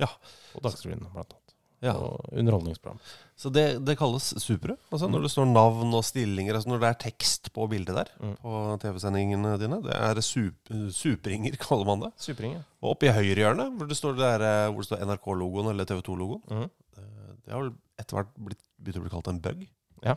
[0.00, 0.10] Ja.
[0.54, 1.43] Og Dagsrevyen, blant annet.
[1.84, 1.92] Ja.
[2.00, 2.98] Og underholdningsprogram.
[3.36, 4.76] Så det, det kalles supre.
[4.94, 8.12] Altså når det står navn og stillinger, altså når det er tekst på bildet der
[8.22, 8.36] Mm.
[8.40, 9.80] på TV-sendingene dine.
[9.84, 12.12] Det er sup, supringer, kaller man det.
[12.24, 12.62] Superinger.
[12.80, 16.70] Og oppe i høyre hjørne, hvor det står, eh, står NRK-logoen eller TV 2-logoen, mm.
[17.44, 19.66] det har vel etter hvert blitt, begynt å bli kalt en bug.
[20.06, 20.16] Ja.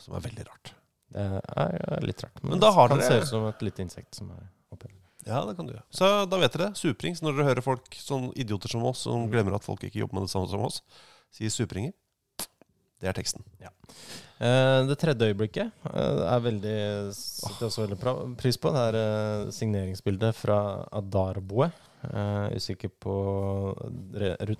[0.00, 0.72] Som er veldig rart.
[1.14, 2.40] Det er litt rart.
[2.42, 4.88] Men da har det kan dere- se ut som et lite insekt som er oppi.
[5.26, 5.84] Ja, det kan du gjøre.
[5.94, 6.72] Så da vet dere.
[6.76, 7.14] Supring.
[7.16, 10.18] Så når dere hører folk, sånn idioter som oss, som glemmer at folk ikke jobber
[10.20, 10.82] med det samme som oss,
[11.34, 11.94] sier supringer,
[13.00, 13.42] det er teksten.
[13.60, 13.68] Ja.
[14.88, 16.76] det tredje øyeblikket eh, er veldig
[17.16, 17.98] setter også veldig
[18.40, 18.70] pris på.
[18.72, 20.58] Det er eh, signeringsbildet fra
[20.92, 21.70] Adarboe.
[22.54, 23.14] Usikker på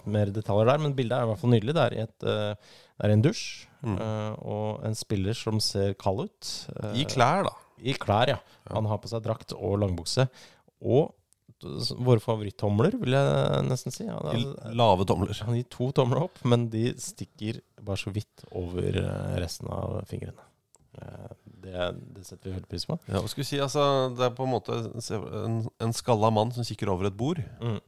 [0.08, 1.74] mer detaljer der, men bildet er i hvert fall nydelig.
[1.76, 3.46] Det er, et, eh, det er en dusj
[3.84, 3.98] Mm.
[4.00, 6.50] eh, og en spiller som ser kald ut.
[6.72, 7.50] Eh, I klær, da.
[7.84, 8.38] I klær, ja.
[8.72, 10.24] Han har på seg drakt og langbukse.
[10.84, 11.14] Og
[12.04, 14.04] våre favorittomler, vil jeg nesten si.
[14.04, 15.32] Ja, det er- lave tomler.
[15.46, 20.02] han gir to tomler opp, men de stikker bare så vidt over eh, resten av
[20.10, 20.40] fingrene.
[21.00, 21.32] Eh,
[21.64, 22.98] Det, det setter vi veldig pris på.
[23.08, 24.74] Ja, og skulle si, altså, Det er på en måte
[25.46, 27.40] en, en skalla mann som kikker over et bord.
[27.62, 27.78] Mm.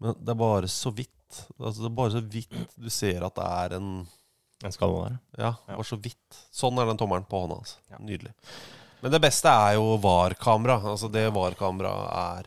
[0.00, 1.12] Men det er bare så vidt.
[1.60, 4.08] Altså, det er bare så vidt du ser at det er en
[4.64, 5.18] En skalle der.
[5.38, 6.40] Ja, bare så vidt.
[6.50, 7.76] Sånn er den tommelen på hånda hans.
[7.92, 7.98] Ja.
[8.00, 8.32] Nydelig.
[9.02, 10.78] Men det beste er jo VAR-kamera.
[10.92, 12.46] Altså det VAR-kamera er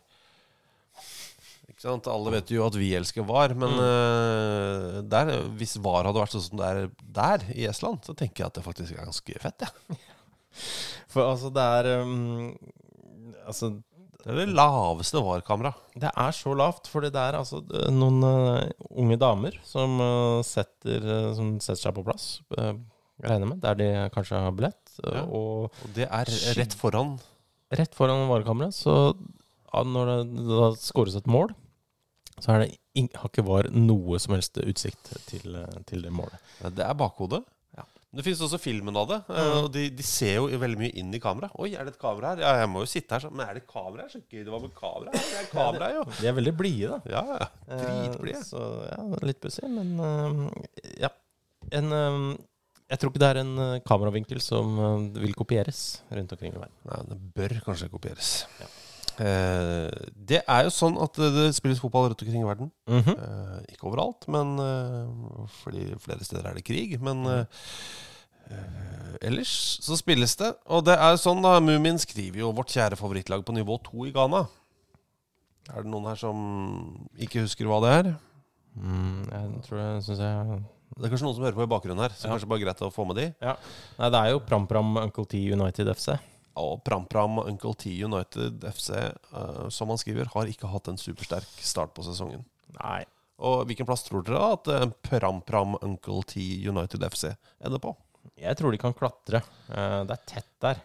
[1.70, 2.10] Ikke sant?
[2.12, 6.48] Alle vet jo at vi elsker VAR, men eh, der, hvis VAR hadde vært sånn
[6.48, 6.90] som det er
[7.20, 9.68] der, i Estland, så tenker jeg at det faktisk er ganske fett.
[9.68, 10.00] Ja.
[11.14, 12.58] For altså, det er um,
[13.48, 13.70] Altså,
[14.20, 15.72] Det er det laveste VAR-kamera.
[15.96, 20.42] det er så lavt, fordi det er altså eh, noen uh, unge damer som, uh,
[20.46, 22.28] setter, uh, som setter seg på plass,
[23.24, 24.89] regner med, der de kanskje har billett.
[25.06, 25.24] Eh, Ja.
[25.26, 26.26] Og Og det er
[26.60, 27.20] rett foran.
[27.72, 28.74] rett foran varekammeret.
[28.74, 29.16] så
[29.74, 31.52] ja, når det da skåres et mål,
[32.40, 32.78] så er det
[33.16, 36.40] har ikke VAR noe som helst utsikt til, eh, til det målet.
[36.64, 37.44] Ja, Det er bakhodet.
[37.78, 37.84] Ja.
[38.12, 39.20] Det finnes også filmen av det.
[39.30, 41.52] eh, Og de, de ser jo veldig mye inn i kamera.
[41.60, 42.42] Oi, er det et kamera her?
[42.42, 43.20] Ja, jeg må jo sitte her.
[43.20, 43.30] Så.
[43.32, 44.10] Men er det kamera her?
[44.10, 45.12] Så gøy det var med kamera.
[45.14, 45.20] her.
[45.30, 46.04] Det er kamera, her, jo.
[46.20, 47.00] De er veldig blide, da.
[47.06, 47.48] Ja, ja.
[47.70, 48.40] Dritblide.
[48.40, 50.50] Eh, Så ja, litt pussig, men uh,
[51.00, 51.10] ja.
[51.72, 52.38] En, eh,
[52.90, 56.62] jeg tror ikke det er en eh, kameravinkel som eh, vil kopieres rundt omkring i
[56.62, 56.76] verden.
[56.90, 58.32] Nei, det bør kanskje kopieres.
[59.20, 59.90] Eh,
[60.32, 62.72] det er jo sånn at det spilles fotball rundt omkring i verden.
[62.90, 63.14] Mhm.
[63.14, 66.96] Eh, ikke overalt, men eh, fordi flere steder er det krig.
[67.04, 67.44] Men eh,
[68.56, 69.54] eh, ellers
[69.86, 70.54] så spilles det.
[70.72, 71.60] Og det er sånn, da.
[71.60, 74.48] Mumin skriver jo 'vårt kjære favorittlag på nivå 2 i Ghana'.
[75.70, 76.38] Er det noen her som
[77.20, 78.16] ikke husker hva det er?
[78.80, 80.64] Mm, jeg tror jeg syns jeg
[80.98, 82.34] Det er kanskje noen som hører på i bakgrunnen her, så Ja.
[82.34, 83.28] kanskje bare greit å få med de.
[83.42, 83.56] ja.
[84.00, 86.18] Nei, det er jo Pram Pram Uncle T United FC.
[86.58, 88.90] Og Pram Pram Uncle T United FC,
[89.34, 92.44] uh, som han skriver, har ikke hatt en supersterk start på sesongen.
[92.82, 93.06] Nei.
[93.40, 97.30] Og hvilken plass tror dere at eh, Pram Pram Uncle T United FC
[97.64, 97.96] ender på?
[98.38, 99.42] Jeg tror de kan klatre.
[99.70, 100.82] Uh, det er tett der.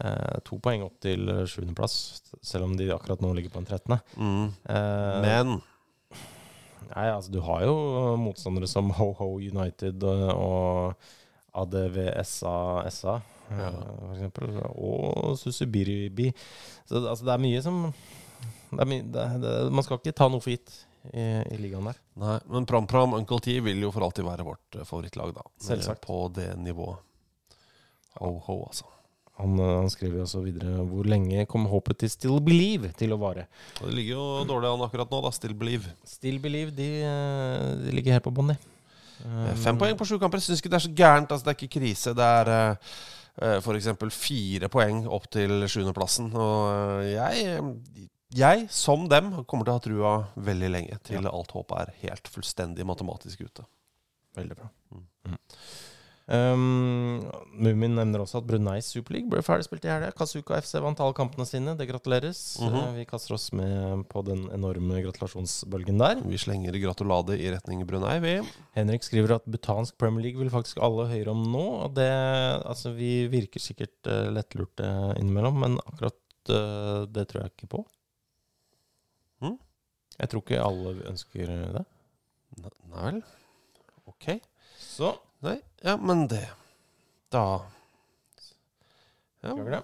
[0.00, 3.98] Eh, to poeng opp til sjuendeplass, selv om de akkurat nå ligger på en trettende.
[4.14, 4.52] Mm.
[4.70, 5.56] Eh, Men
[6.90, 7.74] Nei, altså du har jo
[8.18, 12.54] motstandere som Ho-Ho United og, og ADVSA
[12.90, 13.18] SA,
[13.50, 13.68] Ja.
[13.70, 13.88] f.eks.
[14.00, 14.60] for eksempel.
[14.74, 16.28] Og Susubiribi.
[16.86, 17.80] Så altså, det er mye som
[18.78, 20.70] er mye, det, det, Man skal ikke ta noe for gitt
[21.10, 21.98] i, i ligaen der.
[22.20, 25.46] Nei, men Pram Pram Uncle T vil jo for alltid være vårt eh, favorittlag, da.
[25.64, 26.02] Selvsagt.
[26.02, 27.02] Eh, På det nivået.
[28.20, 28.86] Ho-ho, altså.
[29.40, 33.20] Han, eh, han skriver også videre Hvor lenge kommer håpet til Still Believe til å
[33.20, 33.46] vare?
[33.80, 35.32] Det ligger jo dårlig an akkurat nå, da.
[35.34, 35.94] Still Believe.
[36.08, 38.58] Still Believe, de, eh, de ligger her på bånn, de.
[39.24, 40.40] Eh, Fem poeng på sju kamper.
[40.40, 41.32] Jeg syns ikke det er så gærent.
[41.32, 42.14] Altså, det er ikke krise.
[42.16, 43.90] Det er eh, f.eks.
[44.16, 46.30] fire poeng opp til sjuendeplassen.
[46.36, 47.60] Og jeg,
[48.36, 50.14] jeg, som dem, kommer til å ha trua
[50.50, 51.00] veldig lenge.
[51.06, 53.66] Til alt håpet er helt fullstendig matematisk ute.
[54.38, 54.70] Veldig bra.
[54.94, 55.38] Mm.
[56.30, 57.24] Um,
[57.58, 60.12] Mumin nevner også at Bruneis Superleague ble ferdig spilt i helga.
[60.14, 61.74] Kazuka FC vant alle kampene sine.
[61.74, 62.58] Det gratuleres.
[62.60, 62.84] Mm -hmm.
[62.86, 66.22] uh, vi kaster oss med på den enorme gratulasjonsbølgen der.
[66.22, 68.48] Vi slenger gratulade i retning Brunei, vi.
[68.74, 71.66] Henrik skriver at butansk Premier League vil faktisk alle høre om nå.
[71.84, 72.12] Og det,
[72.64, 76.14] altså, vi virker sikkert uh, lettlurte innimellom, men akkurat
[76.50, 77.86] uh, det tror jeg ikke på.
[79.42, 79.58] Mm.
[80.20, 81.84] Jeg tror ikke alle ønsker det.
[82.62, 83.22] Nei vel.
[84.06, 84.40] Ok.
[84.78, 86.46] Så Nei, ja, men det
[87.32, 87.62] Da
[89.42, 89.82] Ja, vi det?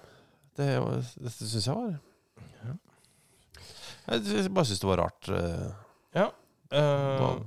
[0.57, 1.95] det, var- det syns jeg var
[4.07, 5.29] Jeg sy- bare syns det var rart.
[5.29, 5.71] eh,
[6.15, 6.27] Ja.
[6.71, 7.45] eh, hva,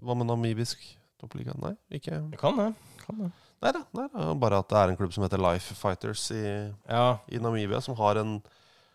[0.00, 0.78] hva med namibisk
[1.20, 1.52] toppliga?
[1.60, 2.74] Nei, ikke det kan det.
[3.04, 3.32] Kan det.
[3.62, 3.82] Nei da.
[3.92, 4.34] Nei da.
[4.34, 7.18] Bare at det er en klubb som heter Life Fighters i, Ja.
[7.28, 8.42] i Namibia, som har en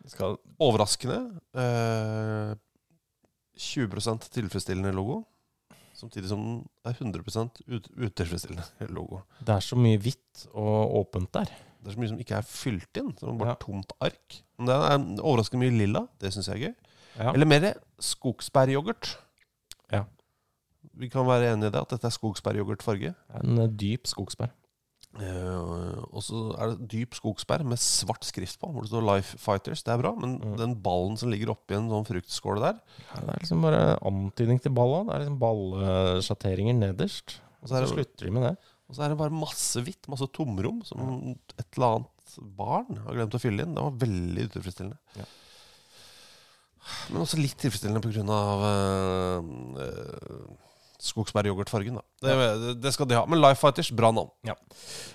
[0.07, 2.55] Skal, overraskende eh,
[3.57, 5.25] 20% tilfredsstillende logo.
[5.99, 9.21] Samtidig som den er 100 ut, utilfredsstillende logo.
[9.43, 11.49] det er så mye hvitt og åpent der.
[11.79, 13.11] Det er så mye som ikke er fylt inn.
[13.19, 13.59] Som bare Ja.
[13.59, 14.39] tomt ark.
[14.57, 16.05] Men det er overraskende mye lilla.
[16.19, 16.75] Det syns jeg er gøy.
[17.19, 17.33] Ja.
[17.33, 19.17] Eller mer skogsbæryoghurt.
[19.91, 20.03] Ja.
[20.99, 23.13] Vi kan være enige i det, at dette er skogsbæryoghurtfarge.
[23.43, 24.51] En eh, dyp skogsbær.
[25.17, 29.37] Eh, og så er det dyp skogsbær med svart skrift på, hvor det står 'Life
[29.41, 29.83] Fighters'.
[29.83, 30.57] Det er bra, men Mm.
[30.57, 32.79] den ballen som ligger oppi en sånn fruktskåle der
[33.15, 35.03] Ja, det er liksom bare antydning til balla.
[35.05, 37.39] Det er liksom ballsjatteringer nederst.
[37.61, 38.57] Og så så er det- slutter de med det.
[38.89, 43.13] Og så er det bare masse hvitt, masse tomrom, som et eller annet barn har
[43.13, 43.73] glemt å fylle inn.
[43.75, 44.97] Det var veldig utilfredsstillende.
[45.15, 45.25] Ja.
[47.11, 48.23] Men også litt tilfredsstillende pga.
[49.77, 50.55] Uh,
[51.03, 51.99] skogsbæryoghurtfargen.
[51.99, 52.03] da.
[52.27, 53.23] Det, det skal de ha.
[53.29, 54.29] Men Life Fighters, bra navn.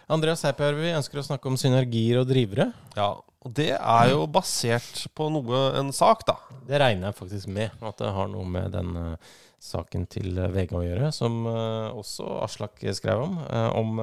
[0.09, 2.71] Andreas Heipjärvi ønsker å snakke om synergier og drivere.
[2.97, 3.13] Ja,
[3.45, 6.39] Og det er jo basert på noe, en sak, da.
[6.65, 9.35] Det regner jeg faktisk med, at det har noe med den eh,
[9.65, 13.39] saken til eh, VG å gjøre, som eh, også Aslak skrev om.
[13.49, 13.95] eh, om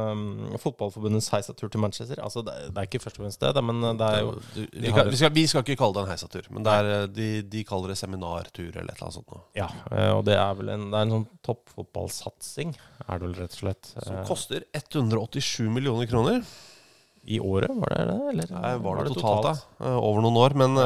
[0.61, 2.17] Fotballforbundets heisatur til Manchester.
[2.25, 4.91] Altså, det, er- det ikke først og fremst det, men det er jo de vi,
[4.95, 7.63] kan, vi, skal, vi skal ikke kalle det en heisatur, men det er, de, de
[7.69, 9.31] kaller det seminartur eller et eller annet sånt.
[9.35, 9.43] Nå.
[9.61, 9.69] Ja,
[10.17, 12.73] og det er vel en, det er en sånn toppfotballsatsing,
[13.05, 13.93] er det vel rett og slett.
[14.01, 16.41] Som koster 187 millioner kroner.
[17.29, 18.19] I året, var det det?
[18.31, 19.51] Eller Nei, var det totalt, da?
[19.85, 20.55] Eh, Over noen år.
[20.57, 20.79] Men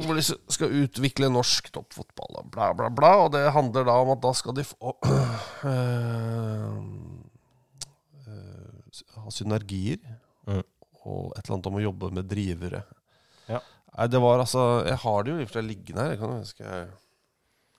[0.00, 3.12] hvor de skal utvikle norsk toppfotball og bla, bla, bla.
[3.24, 5.16] Og det handler da om at da skal de få øh,
[8.26, 10.02] øh, Ha synergier.
[10.46, 10.62] Mm.
[11.06, 12.82] Og et eller annet om å jobbe med drivere.
[13.50, 13.60] Ja.
[13.96, 16.14] Nei, det var altså Jeg har det jo i og for seg liggende her.
[16.14, 16.86] Jeg kan, skal jeg,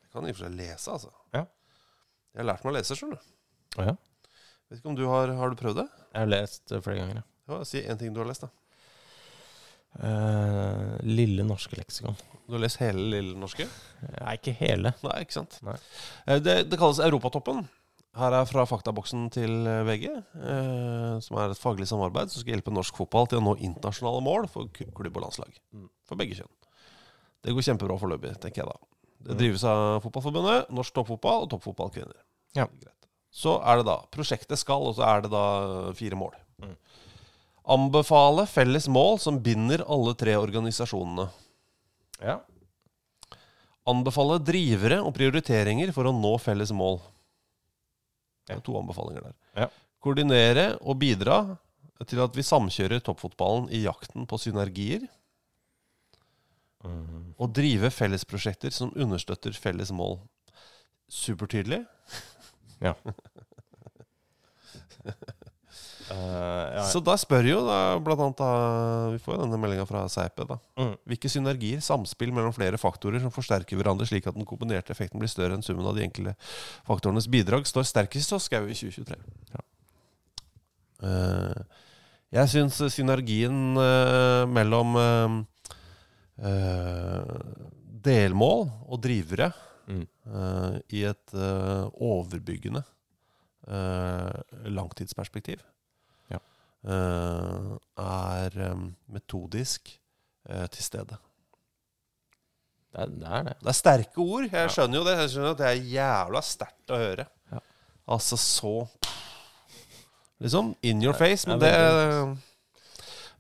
[0.04, 1.14] jeg kan i og for seg lese, altså.
[1.36, 1.44] Ja.
[2.34, 3.34] Jeg har lært meg å lese, skjønner du.
[3.78, 3.98] Ja.
[4.68, 5.88] Vet ikke om du har Har du prøvd det?
[6.12, 7.26] Jeg har lest det flere ganger.
[7.48, 8.52] Ja, si én ting du har lest, da.
[9.96, 12.18] Eh, Lille norske leksikon.
[12.48, 13.66] Du har lest hele Lille Norske?
[14.22, 14.94] Nei, ikke hele.
[15.04, 15.58] Nei, ikke sant.
[15.68, 15.76] Nei.
[16.28, 17.66] Eh, Det, det kalles Europatoppen.
[18.18, 22.56] Her er fra faktaboksen til eh, VG, eh, som er et faglig samarbeid som skal
[22.56, 25.58] hjelpe norsk fotball til å nå internasjonale mål for klubb og landslag.
[25.76, 25.90] Mm.
[26.08, 26.54] For begge kjønn.
[27.46, 28.78] Det går kjempebra foreløpig, tenker jeg da.
[29.28, 29.38] Det Mm.
[29.42, 32.18] drives av Fotballforbundet, Norsk Toppfotball og Toppfotballkvinner.
[32.56, 32.68] Ja.
[33.34, 36.34] Så er det da Prosjektet skal, og så er det da fire mål.
[37.68, 41.28] Anbefale felles mål som binder alle tre organisasjonene.
[42.24, 42.40] Ja.
[43.88, 47.02] Anbefale drivere og prioriteringer for å nå felles mål.
[48.48, 49.36] Det er to anbefalinger der.
[49.60, 49.68] Ja.
[50.04, 51.42] Koordinere og bidra
[52.08, 55.04] til at vi samkjører toppfotballen i jakten på synergier.
[56.88, 57.34] Mm.
[57.36, 60.22] Og drive fellesprosjekter som understøtter felles mål.
[61.12, 61.84] Supertydelig.
[62.84, 62.96] Ja.
[66.12, 68.50] Eh, ja, Så da spør jo da, blant annet da,
[69.12, 70.46] Vi får jo denne meldinga fra Seipe.
[70.48, 70.58] da.
[70.80, 70.94] Mm.
[71.12, 75.32] Hvilke synergier, samspill mellom flere faktorer som forsterker hverandre, slik at den kombinerte effekten blir
[75.32, 76.36] større enn summen av de enkelte
[76.88, 79.20] faktorenes bidrag, står sterkest hos Skau i 2023.
[79.54, 79.66] Ja.
[80.98, 81.60] Uh,
[82.34, 84.98] jeg syns synergien uh, mellom
[88.08, 89.54] delmål og drivere
[89.88, 90.04] Mm.
[90.92, 91.32] i et
[91.96, 92.82] overbyggende
[94.68, 95.64] langtidsperspektiv
[96.86, 99.90] er eh, metodisk
[100.50, 101.18] eh, til stede.
[102.94, 103.28] Det er det.
[103.28, 103.56] Er det.
[103.62, 104.48] Det er sterke ord.
[104.52, 105.16] Jeg skjønner jo det.
[105.22, 107.28] Jeg skjønner at Det er jævla sterkt å høre.
[107.52, 107.64] Ja.
[108.16, 108.76] Altså så
[110.38, 111.50] Liksom in your face.
[111.50, 111.74] Men det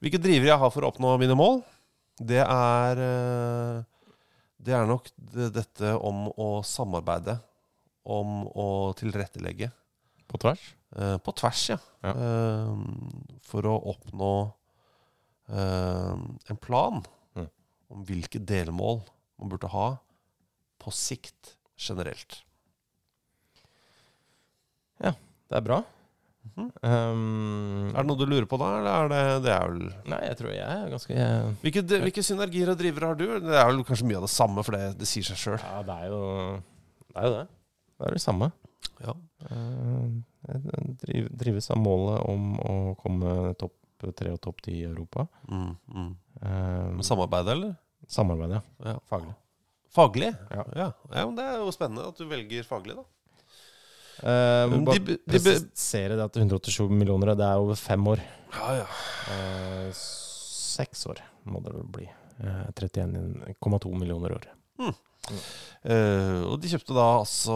[0.01, 1.63] Hvilke drivere jeg har for å oppnå mine mål,
[2.21, 3.83] det er eh,
[4.57, 5.07] Det er nok
[5.55, 7.37] dette om å samarbeide.
[8.07, 8.67] Om å
[8.97, 9.71] tilrettelegge.
[10.27, 10.76] På tvers?
[10.95, 11.77] Eh, på tvers, ja.
[12.05, 12.13] Ja.
[12.15, 12.77] Uh,
[13.43, 14.31] for å oppnå
[15.51, 16.15] uh,
[16.47, 17.03] en plan
[17.35, 17.49] Mm.
[17.91, 19.01] om hvilke delmål
[19.37, 19.87] man burde ha
[20.81, 22.39] på sikt generelt.
[25.03, 25.11] Ja,
[25.49, 25.83] Det er bra.
[26.57, 30.19] Um, Er det noe du lurer på da, eller er det, det er vel Nei,
[30.29, 33.25] jeg tror jeg er ganske jeg, hvilke, hvilke synergier og drivere har du?
[33.43, 35.57] Det er vel kanskje mye av det samme, for det, det sier seg sjøl.
[35.59, 37.17] Ja, det er jo det.
[37.19, 37.43] Er jo det.
[37.99, 38.49] det er det samme.
[39.03, 39.13] Ja.
[40.47, 40.61] Jeg
[41.01, 43.73] driv, drives av målet om å komme topp
[44.17, 45.25] tre og topp ti i Europa.
[45.49, 46.09] Mm, mm.
[46.41, 47.75] Um, samarbeid, eller?
[48.07, 48.61] samarbeid, ja.
[48.85, 48.99] Ja.
[49.09, 49.33] Faglig.
[49.93, 50.31] Faglig?
[50.53, 50.63] Ja.
[50.77, 50.87] Ja.
[51.11, 53.05] ja, men Det er jo spennende at du velger faglig, da.
[54.17, 58.21] Uh, må bare de- de- presisere det at 187 millioner, det er over fem år.
[58.53, 58.87] Ja, ja.
[59.29, 62.07] Uh, seks år må det vel bli.
[62.41, 64.91] Uh, 31,2 millioner i
[65.87, 67.55] Eh, og de kjøpte da altså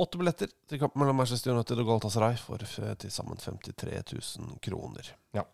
[0.00, 4.00] åtte billetter til kampen mellom Manchester United og Galatasaray for til sammen 53
[4.40, 5.12] 000 kroner.
[5.36, 5.44] Ja.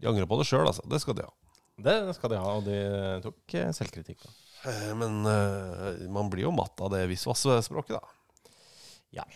[0.00, 0.84] De angrer på det sjøl, altså.
[0.90, 1.32] Det skal de ha.
[1.84, 2.78] Det skal de ha, og de
[3.24, 4.22] tok eh, selvkritikk.
[4.24, 4.34] Da.
[4.64, 8.50] Uh, men uh, man blir jo matt av det visvas-språket, da.
[9.20, 9.26] Ja.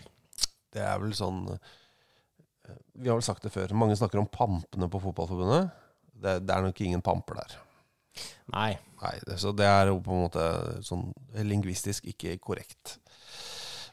[0.75, 3.73] Det er vel sånn eh, Vi har vel sagt det før.
[3.79, 5.71] Mange snakker om pampene på Fotballforbundet.
[6.19, 7.57] Det, det er nok ingen pamper der.
[8.53, 8.79] Nei.
[9.03, 10.45] Nei, det, Så det er jo på en måte
[10.87, 11.13] sånn
[11.47, 12.97] lingvistisk ikke korrekt.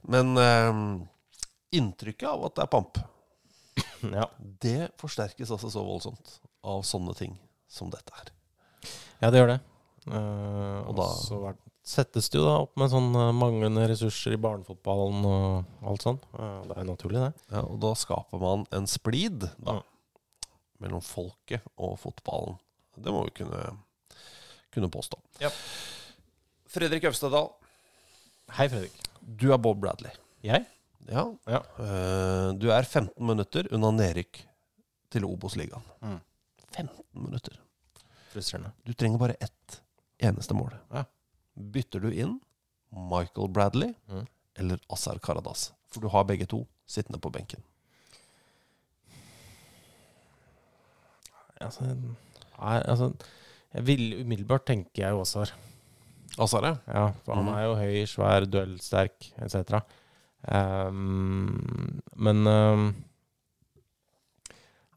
[0.07, 0.79] Men eh,
[1.77, 2.97] inntrykket av at det er pamp,
[4.15, 4.27] Ja.
[4.39, 8.29] det forsterkes altså så voldsomt av sånne ting som dette her.
[9.21, 9.59] ja, det gjør det.
[10.05, 11.55] Eh, Og da- så
[11.85, 16.19] settes det jo da opp med sånn eh, manglende ressurser i barnefotballen og alt sånn.
[16.31, 17.33] Det er jo naturlig, det.
[17.51, 19.81] Ja, og da skaper man en splid da, Ja.
[20.79, 22.57] mellom folket og fotballen.
[22.97, 23.77] Det må vi kunne,
[24.75, 25.17] kunne påstå.
[25.41, 25.49] Ja.
[26.75, 27.49] Fredrik Øvstedal,
[28.57, 28.93] Hei, Fredrik.
[29.21, 30.11] du er Bob Bradley.
[30.45, 30.65] Jeg?
[31.09, 31.23] Ja.
[31.49, 31.61] Ja.
[31.79, 34.41] Eh, du er 15 minutter unna nedrykk
[35.13, 35.83] til Obos-ligaen.
[36.01, 36.19] Mm.
[36.75, 37.57] 15 minutter.
[38.33, 38.71] Frustrerende.
[38.85, 39.79] Du trenger bare ett
[40.19, 40.73] eneste mål.
[40.91, 41.05] Ja.
[41.55, 42.39] Bytter du inn
[42.91, 44.25] Michael Bradley Mm.
[44.55, 45.71] eller Azar Karadas?
[45.87, 47.63] For du har begge to sittende på benken.
[51.61, 53.13] Altså, nei, altså
[53.75, 55.51] jeg vil, Umiddelbart tenker jeg Åsar.
[56.41, 56.65] Åsar.
[56.67, 56.75] Ja.
[56.93, 57.55] Ja, for han Mhm.
[57.55, 59.81] er jo høy, svær, duellsterk etc.
[60.47, 62.95] Um, men um,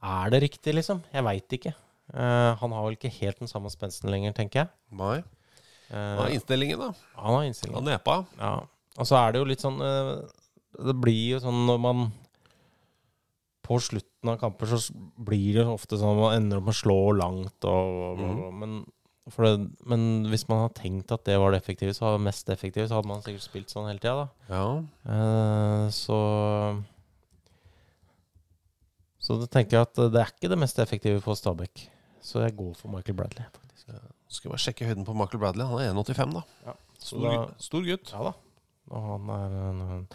[0.03, 1.01] Er det riktig, liksom?
[1.13, 1.73] Jeg veit ikke.
[2.15, 4.69] Uh, han har vel ikke helt den samme spensten lenger, tenker jeg.
[4.95, 5.17] Nei.
[5.91, 6.91] Han Hva er innstillingen, da?
[7.17, 7.81] han har innstillingen.
[7.81, 8.19] Han nepa.
[8.39, 8.53] Ja.
[8.99, 10.27] Og så er det jo litt sånn uh,
[10.85, 12.01] Det blir jo sånn når man
[13.65, 13.79] På
[14.19, 14.79] slutten av kamper så
[15.19, 18.51] blir det ofte sånn man ender opp med å slå langt og bla.
[18.51, 18.73] Men,
[19.31, 22.25] for det, men hvis man har tenkt at det var det effektive, så var det
[22.27, 24.29] mest effektive, så hadde man sikkert spilt sånn hele tida, da.
[24.49, 24.69] Ja.
[25.15, 26.19] Eh, så
[29.21, 31.87] Så da tenker jeg at det er ikke det mest effektive for Stabæk.
[32.25, 33.89] Så jeg går for Michael Bradley, faktisk.
[33.93, 34.01] Ja.
[34.29, 35.65] skal bare sjekke høyden på Michael Bradley.
[35.67, 36.43] Han er 1,85, da.
[36.67, 36.75] Ja.
[36.99, 38.11] Stor, da- stor gutt.
[38.13, 38.33] Ja da.
[38.91, 40.07] Og han er, han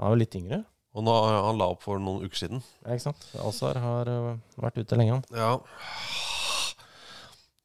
[0.00, 0.64] er jo litt yngre.
[0.94, 2.62] Og nå har han la opp for noen uker siden.
[2.84, 3.24] Ja, ikke sant?
[3.42, 5.24] Alsar har øh, vært ute lenge, han.
[5.34, 5.56] Ja.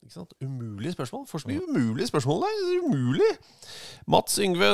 [0.01, 0.33] Ikke sant?
[0.41, 1.27] Umulige spørsmål.
[1.29, 2.57] For så mye umulige spørsmål der.
[2.63, 3.29] Det er umulig!
[4.09, 4.69] Mats Yngve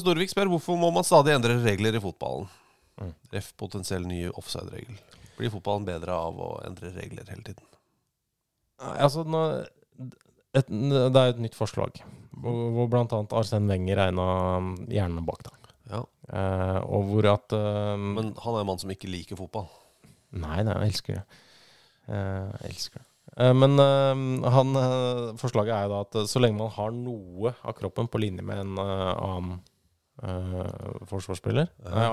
[0.00, 2.48] Storvik spør hvorfor må man stadig endre regler i fotballen.
[2.98, 3.12] Mm.
[3.36, 4.96] Ref potensiell ny offside-regel.
[5.36, 7.68] Blir fotballen bedre av å endre regler hele tiden?
[8.78, 9.42] Altså, nå,
[10.56, 12.00] et, det er et nytt forslag,
[12.40, 14.26] hvor, hvor annet Arsen Wenger regna
[14.88, 15.67] hjernen bak, da.
[15.88, 16.02] Ja.
[16.28, 19.68] Eh, og hvor at eh, Men han er en mann som ikke liker fotball.
[20.36, 21.24] Nei, nei, jeg elsker det.
[22.08, 23.06] Eh, jeg elsker det.
[23.36, 27.54] Eh, men eh, han, eh, forslaget er jo da at så lenge man har noe
[27.62, 29.58] av kroppen på linje med en annen
[31.06, 32.06] forsvarsspiller Ja.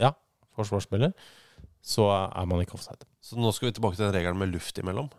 [0.00, 0.10] Ja,
[0.56, 1.10] forsvarsspiller,
[1.84, 3.04] så er man ikke offside.
[3.20, 5.10] Så nå skal vi tilbake til den regelen med luft imellom.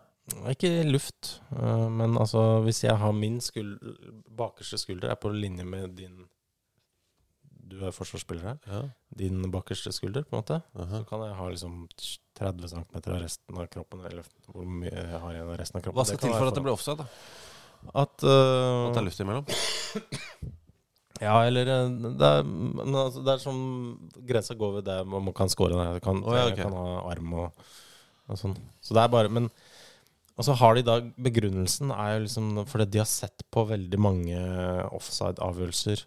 [0.50, 3.76] Ikke luft, men altså hvis jeg har min skul
[4.34, 6.24] bakerste skulder er på linje med din
[7.64, 8.58] Du er forsvarsspiller her.
[8.68, 8.80] Ja.
[9.18, 10.60] Din bakerste skulder, på en måte.
[10.76, 10.98] Uh-huh.
[10.98, 11.78] Så kan jeg ha liksom
[12.40, 15.86] 30 cm av resten av kroppen, eller hvor mye jeg har igjen av resten av
[15.86, 16.00] kroppen.
[16.00, 17.04] Hva skal til for at det blir offside?
[17.04, 17.08] da?
[17.92, 19.48] At, uh, At det er luft imellom?
[21.22, 22.40] Ja, eller øh, det er,
[22.90, 23.58] altså, det er som
[24.26, 25.70] Grensa går ved det man kan score.
[25.94, 26.58] Det kan, oh, ja, ok.
[26.58, 27.68] kan ha arm og,
[28.26, 28.56] og sånn.
[28.82, 29.46] Så det er bare Men
[30.34, 34.00] og så har de da Begrunnelsen er jo liksom fordi de har sett på veldig
[34.02, 34.40] mange
[34.96, 36.02] offside-avgjørelser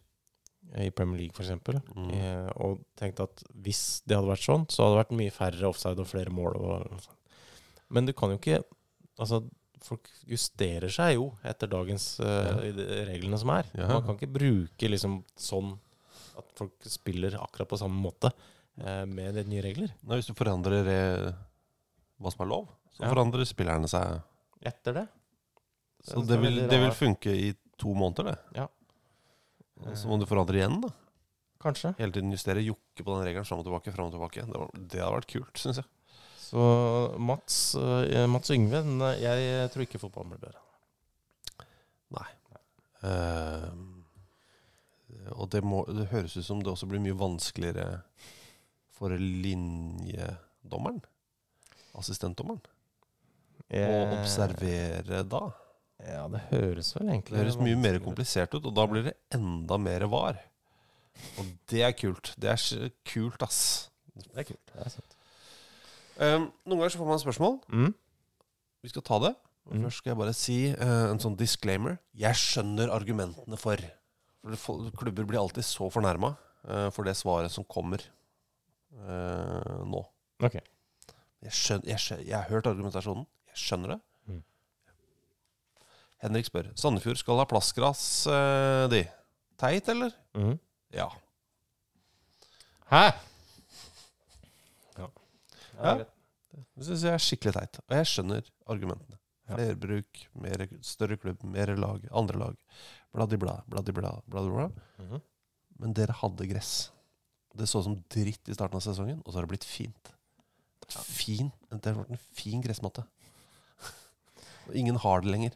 [0.76, 1.54] i Premier League, f.eks.
[1.96, 2.10] Mm.
[2.12, 5.70] Eh, og tenkte at hvis det hadde vært sånn, så hadde det vært mye færre
[5.70, 6.58] offside og flere mål.
[6.60, 7.16] Og, sånn.
[7.96, 8.64] Men du kan jo ikke
[9.18, 9.40] Altså,
[9.82, 12.84] folk justerer seg jo etter dagens eh, ja.
[13.08, 13.66] reglene som er.
[13.74, 13.88] Ja.
[13.96, 15.72] Man kan ikke bruke liksom sånn
[16.38, 19.90] at folk spiller akkurat på samme måte eh, med de nye regler.
[20.06, 21.32] Nei, hvis du forandrer eh,
[22.22, 23.10] hva som er lov, så Ja.
[23.16, 24.20] forandrer spillerne seg.
[24.70, 25.08] Etter det.
[26.06, 27.50] Så Det vil, det vil funke i
[27.82, 28.38] to måneder, det.
[28.62, 28.68] Ja.
[29.98, 30.90] Så må du forandre igjen, da.
[31.64, 31.94] Kanskje.
[31.98, 33.94] Hele tiden justere, jokke på den regelen fram og tilbake.
[33.94, 34.46] Frem og tilbake.
[34.46, 35.90] Det, var, det hadde vært kult, syns jeg.
[36.48, 36.64] Så
[37.20, 38.84] Mats, eh, Mats Yngve,
[39.20, 40.62] jeg tror ikke fotballen blir bedre.
[42.16, 42.28] Nei.
[43.04, 43.68] Uh,
[45.36, 48.00] og det, må, det høres ut som det også blir mye vanskeligere
[48.98, 51.04] for linjedommeren.
[51.98, 52.64] Assistentdommeren.
[52.64, 52.72] Å
[53.68, 55.42] Eh, observere da.
[56.06, 59.16] Ja, det høres vel egentlig Det høres mye mer komplisert ut, og da blir det
[59.34, 60.38] enda mer var.
[61.42, 62.34] Og det er kult.
[62.38, 63.62] Det er kult, ass.
[64.14, 64.74] Det er kult.
[64.74, 65.18] Det er sant.
[66.18, 67.58] Um, noen ganger så får man spørsmål.
[67.74, 67.92] Mm.
[68.86, 69.34] Vi skal ta det.
[69.68, 69.84] Og Mm.
[69.84, 71.98] Først skal jeg bare si uh, en sånn disclaimer.
[72.16, 73.82] Jeg skjønner argumentene for.
[74.56, 76.30] For Klubber blir alltid så fornærma
[76.70, 78.00] uh, for det svaret som kommer
[78.96, 80.06] uh, nå.
[80.40, 80.64] Okay.
[81.44, 83.28] Jeg, skjønner, jeg, skjønner, jeg har hørt argumentasjonen.
[83.52, 84.00] Jeg skjønner det.
[86.24, 88.02] Henrik spør Sandefjord skal ha plastgras,
[88.32, 89.04] eh, de.
[89.62, 90.14] Teit, eller?
[90.38, 90.58] Mhm.
[90.96, 91.08] Ja.
[92.90, 93.04] Hæ?
[94.98, 95.08] Ja.
[95.78, 95.96] Ja.
[96.78, 97.80] Det syns jeg er skikkelig teit.
[97.86, 99.18] Og jeg skjønner argumentene.
[99.48, 99.56] Ja.
[99.56, 102.56] Flerbruk, mer, større klubb, mer lag, andre lag.
[103.16, 104.70] Bladibla, bladibla, bladibla.
[105.00, 105.22] Mhm.
[105.80, 106.90] Men dere hadde gress.
[107.58, 110.12] Det så ut som dritt i starten av sesongen, og så har det blitt fint.
[110.88, 113.04] Fin, det har vært en fin gressmatte.
[114.68, 115.56] Og ingen har det lenger.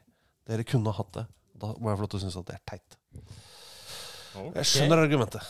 [0.51, 1.25] Dere kunne ha hatt det.
[1.61, 2.97] Da må jeg få lov til å synes at det er teit.
[4.31, 5.47] Jeg skjønner argumentet.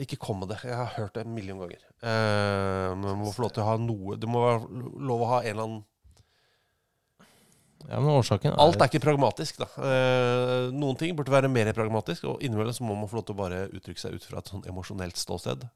[0.00, 0.58] Ikke kom med det.
[0.64, 1.80] Jeg har hørt det en million ganger.
[2.00, 5.40] Eh, men må få lov til å ha noe Det må være lov å ha
[5.42, 5.82] en eller annen
[7.86, 8.56] Ja, men årsaken er...
[8.62, 9.68] Alt er ikke pragmatisk, da.
[9.84, 13.36] Eh, noen ting burde være mer pragmatisk, og innimellom så må man få lov til
[13.36, 15.66] å bare uttrykke seg ut fra et sånn emosjonelt ståsted.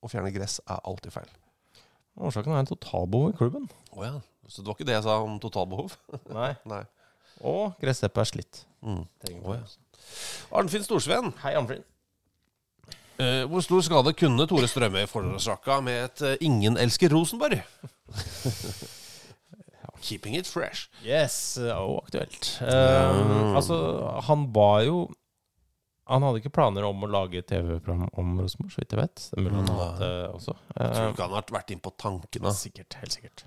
[0.00, 1.32] Å fjerne gress er alltid feil.
[2.20, 3.66] Årsaken er en totalbehov i klubben.
[3.98, 4.14] Å ja.
[4.46, 5.98] Så det var ikke det jeg sa om totalbehov?
[6.30, 6.52] Nei.
[6.72, 6.84] Nei.
[7.46, 8.64] Og gressteppet er slitt.
[8.84, 9.04] Mm.
[9.44, 9.62] Oh, ja.
[10.56, 11.32] Arnfinn Storsveen.
[11.44, 11.84] Hei, Arnfinn.
[13.20, 17.60] Eh, hvor stor skade kunne Tore Strømøy forårsaka med et eh, Ingen elsker Rosenborg?
[20.00, 20.88] Keeping it fresh.
[21.04, 22.54] Yes, og aktuelt.
[22.64, 23.76] Eh, altså,
[24.24, 25.02] han var jo
[26.10, 29.20] Han hadde ikke planer om å lage TV-program om Rosenborg, så vidt jeg vet.
[29.30, 30.54] Det er mulig han har hatt det også.
[30.72, 32.54] Jeg tror Eh, ikke han har vært inn på tankene.
[32.56, 33.44] Sikkert, helt sikkert.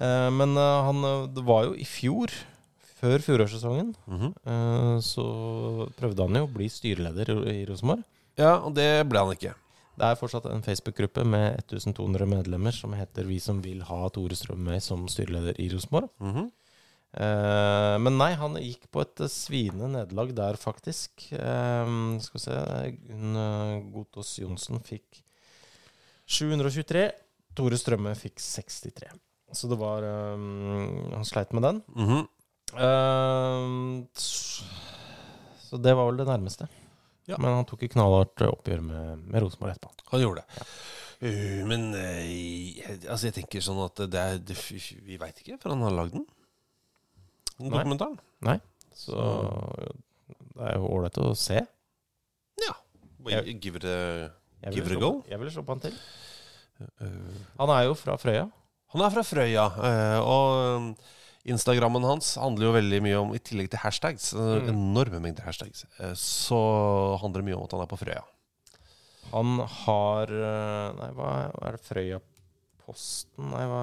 [0.00, 2.34] Eh, men eh, han eh, Det var jo i fjor,
[3.04, 4.32] før fjorårssesongen, mm -hmm.
[4.48, 5.26] uh, så
[5.98, 8.02] prøvde han jo å bli styreleder i Rosenborg.
[8.40, 9.54] Ja, og det ble han ikke.
[9.94, 14.34] Det er fortsatt en Facebook-gruppe med 1200 medlemmer som heter Vi som vil ha Tore
[14.34, 16.10] Strømøy som styreleder i Rosenborg.
[16.18, 16.50] Mhm.
[17.14, 21.28] Eh, men nei, han gikk på et sviende nederlag der, faktisk.
[21.30, 21.92] Eh,
[22.24, 22.56] skal vi se
[23.04, 23.38] Gunn
[23.94, 25.22] Gotaas Johnsen fikk
[26.26, 27.12] 723.
[27.54, 29.12] Tore Strømme fikk 63.
[29.54, 31.82] Så det var Han sleit med den.
[31.94, 32.18] Mhm.
[32.18, 32.33] Eh,
[34.16, 34.64] s-
[35.68, 36.68] så det var vel det nærmeste.
[37.26, 37.38] Ja.
[37.40, 39.90] Men han tok et knallhardt oppgjør med, med Rosenborg etterpå.
[40.12, 40.66] Han gjorde det.
[41.24, 44.56] Uh, men uh, altså jeg tenker sånn at det er det,
[45.06, 46.26] Vi veit ikke før han har lagd den.
[47.56, 47.78] Den Nei.
[47.78, 48.18] dokumentaren.
[48.44, 48.58] Nei,
[48.98, 49.14] så
[50.54, 51.62] det er jo ålreit å se.
[52.60, 52.74] Ja.
[53.30, 54.28] Jeg- Give it a,
[54.74, 55.12] give it a go.
[55.30, 55.96] Jeg ville slå på han til.
[57.00, 58.48] Uh, Han er jo fra Frøya.
[58.94, 60.96] han er fra Frøya, eh, og
[61.44, 64.68] Instagrammen hans handler jo veldig mye om I tillegg til hashtags, eh, Mm.
[64.72, 68.22] enorme mengder hashtags, eh, så handler det mye om at han er på Frøya.
[69.32, 71.28] Han har eh, Nei, hva
[71.68, 71.82] er det?
[71.84, 73.50] Frøyaposten?
[73.50, 73.82] Nei, hva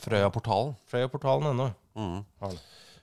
[0.00, 0.76] Frøyaportalen.
[0.90, 2.24] Frøyaportalen ennå, Mm.
[2.40, 2.58] han.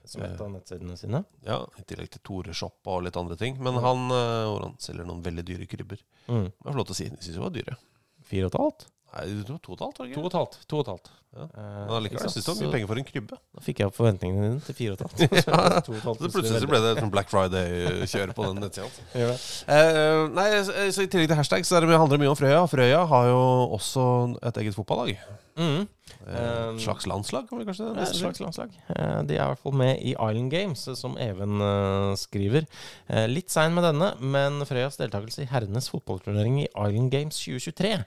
[0.08, 1.24] Som et av nettsidene sine.
[1.44, 3.58] Ja, I tillegg til Tore Shop og litt andre ting.
[3.60, 5.98] Men han, eh, han selger noen veldig dyre krybber.
[6.28, 6.44] Mm.
[6.48, 7.76] Det er flott å si De syns jo var dyre.
[8.24, 8.86] Fire og et halvt?
[9.18, 10.58] Nei, to og et halvt, var det To og et halvt.
[10.70, 11.10] To og et halvt.
[11.38, 11.42] Ja.
[11.44, 13.38] Eh, Men allikevel, jeg syns det var mye penger for en krybbe.
[13.58, 15.18] Da fikk jeg opp forventningene dine til fire og et halvt.
[15.48, 18.62] Ja, To og et halvt Så plutselig så ble det sånn Black Friday-kjør på den
[18.64, 18.88] nettsida.
[19.22, 19.28] ja.
[19.34, 19.36] det.
[19.76, 22.38] Eh, nei, så, så I tillegg til hashtag så er det, handler det mye om
[22.40, 22.64] Frøya.
[22.72, 23.42] Frøya har jo
[23.78, 24.06] også
[24.50, 25.14] et eget fotballag.
[25.58, 25.86] Mhm.
[26.28, 28.70] Eh, slags landslag, kan vi kanskje Det et slags landslag.
[28.94, 32.66] Eh, De er i hvert fall med i Island Games, eh, som Even eh, skriver.
[33.08, 38.04] Eh, Litt sein med denne, men Frøyas deltakelse i herrenes fotballturnering i Island Games 2023,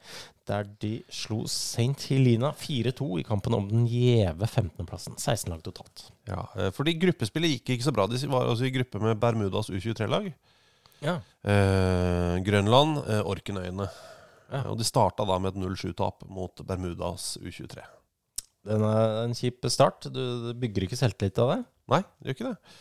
[0.51, 1.95] der de slo St.
[2.09, 5.17] Helena 4-2 i kampen om den gjeve 15.-plassen.
[5.17, 6.07] 16 lag totalt.
[6.27, 8.07] Ja, eh, fordi gruppespillet gikk ikke så bra.
[8.07, 10.31] De var også i gruppe med Bermudas U23-lag.
[11.01, 11.15] Ja.
[11.43, 13.87] Eh, Grønland, eh, Orknøyene.
[14.51, 14.65] Ja.
[14.67, 17.83] Og de starta da med et 0-7-tap mot Bermudas U23.
[18.67, 20.05] Den er en kjip start.
[20.13, 21.61] Du, bygger ikke selvtillit av det.
[21.91, 22.75] Nei, det gjør ikke det.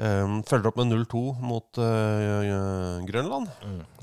[0.00, 3.52] Um, følger opp med 0-2 mot uh, Grønland.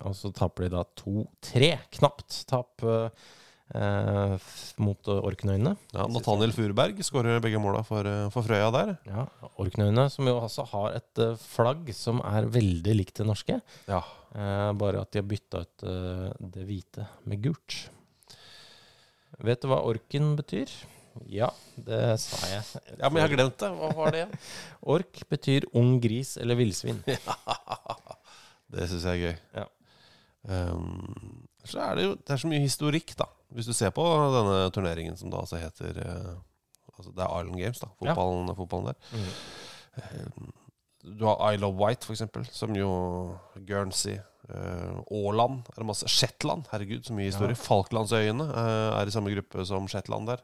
[0.08, 1.74] Og så taper de da 2-3.
[1.98, 4.46] Knapt tap eh,
[4.80, 5.74] mot eh, Orknøyene.
[5.92, 8.94] Ja, Nathaniel Fureberg skårer begge måla for, for Frøya der.
[9.10, 9.28] Ja,
[9.60, 13.60] Orknøyene, som jo altså har et flagg som er veldig likt det norske.
[13.92, 14.02] Ja.
[14.36, 17.78] Eh, bare at de har bytta ut eh, det hvite med gult.
[19.44, 20.72] Vet du hva orken betyr?
[21.26, 22.66] Ja, det sa jeg.
[23.00, 23.70] Ja, men jeg har glemt det.
[23.80, 24.36] Hva var det igjen?
[24.98, 27.02] Ork betyr ung gris eller villsvin.
[28.68, 29.36] Det syns jeg er gøy.
[29.56, 29.66] Ja.
[30.48, 33.30] Um, så er det jo det er så mye historikk, da.
[33.56, 34.04] Hvis du ser på
[34.34, 36.34] denne turneringen som da altså heter uh,
[36.98, 37.90] altså Det er Island Games, da.
[38.04, 38.12] Ja.
[38.12, 39.00] Fotballen, fotballen der.
[39.16, 40.44] Mm.
[40.44, 40.52] Um,
[41.18, 42.90] du har Isle of White, eksempel, som jo
[43.68, 44.18] Guernsey.
[44.48, 46.08] Uh, Åland er det masse.
[46.08, 47.56] Shetland, herregud, så mye historie.
[47.56, 47.64] Ja.
[47.66, 50.44] Falklandsøyene uh, er i samme gruppe som Shetland der.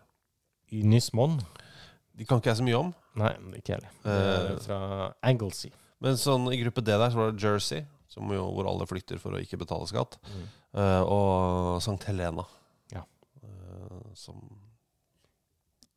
[0.73, 1.37] Ynismon.
[2.17, 2.91] De kan ikke jeg så mye om.
[3.19, 3.93] Nei, ikke jeg heller.
[4.09, 4.79] Er Eh, fra
[5.25, 5.71] Anglesey.
[6.03, 9.21] Men sånn i gruppe D der så var det Jersey, som jo, hvor alle flykter
[9.21, 10.17] for å ikke betale skatt.
[10.27, 10.43] Mm.
[10.81, 11.97] Eh, og St.
[12.09, 12.45] Helena,
[12.93, 13.03] Ja.
[13.43, 14.35] eh, som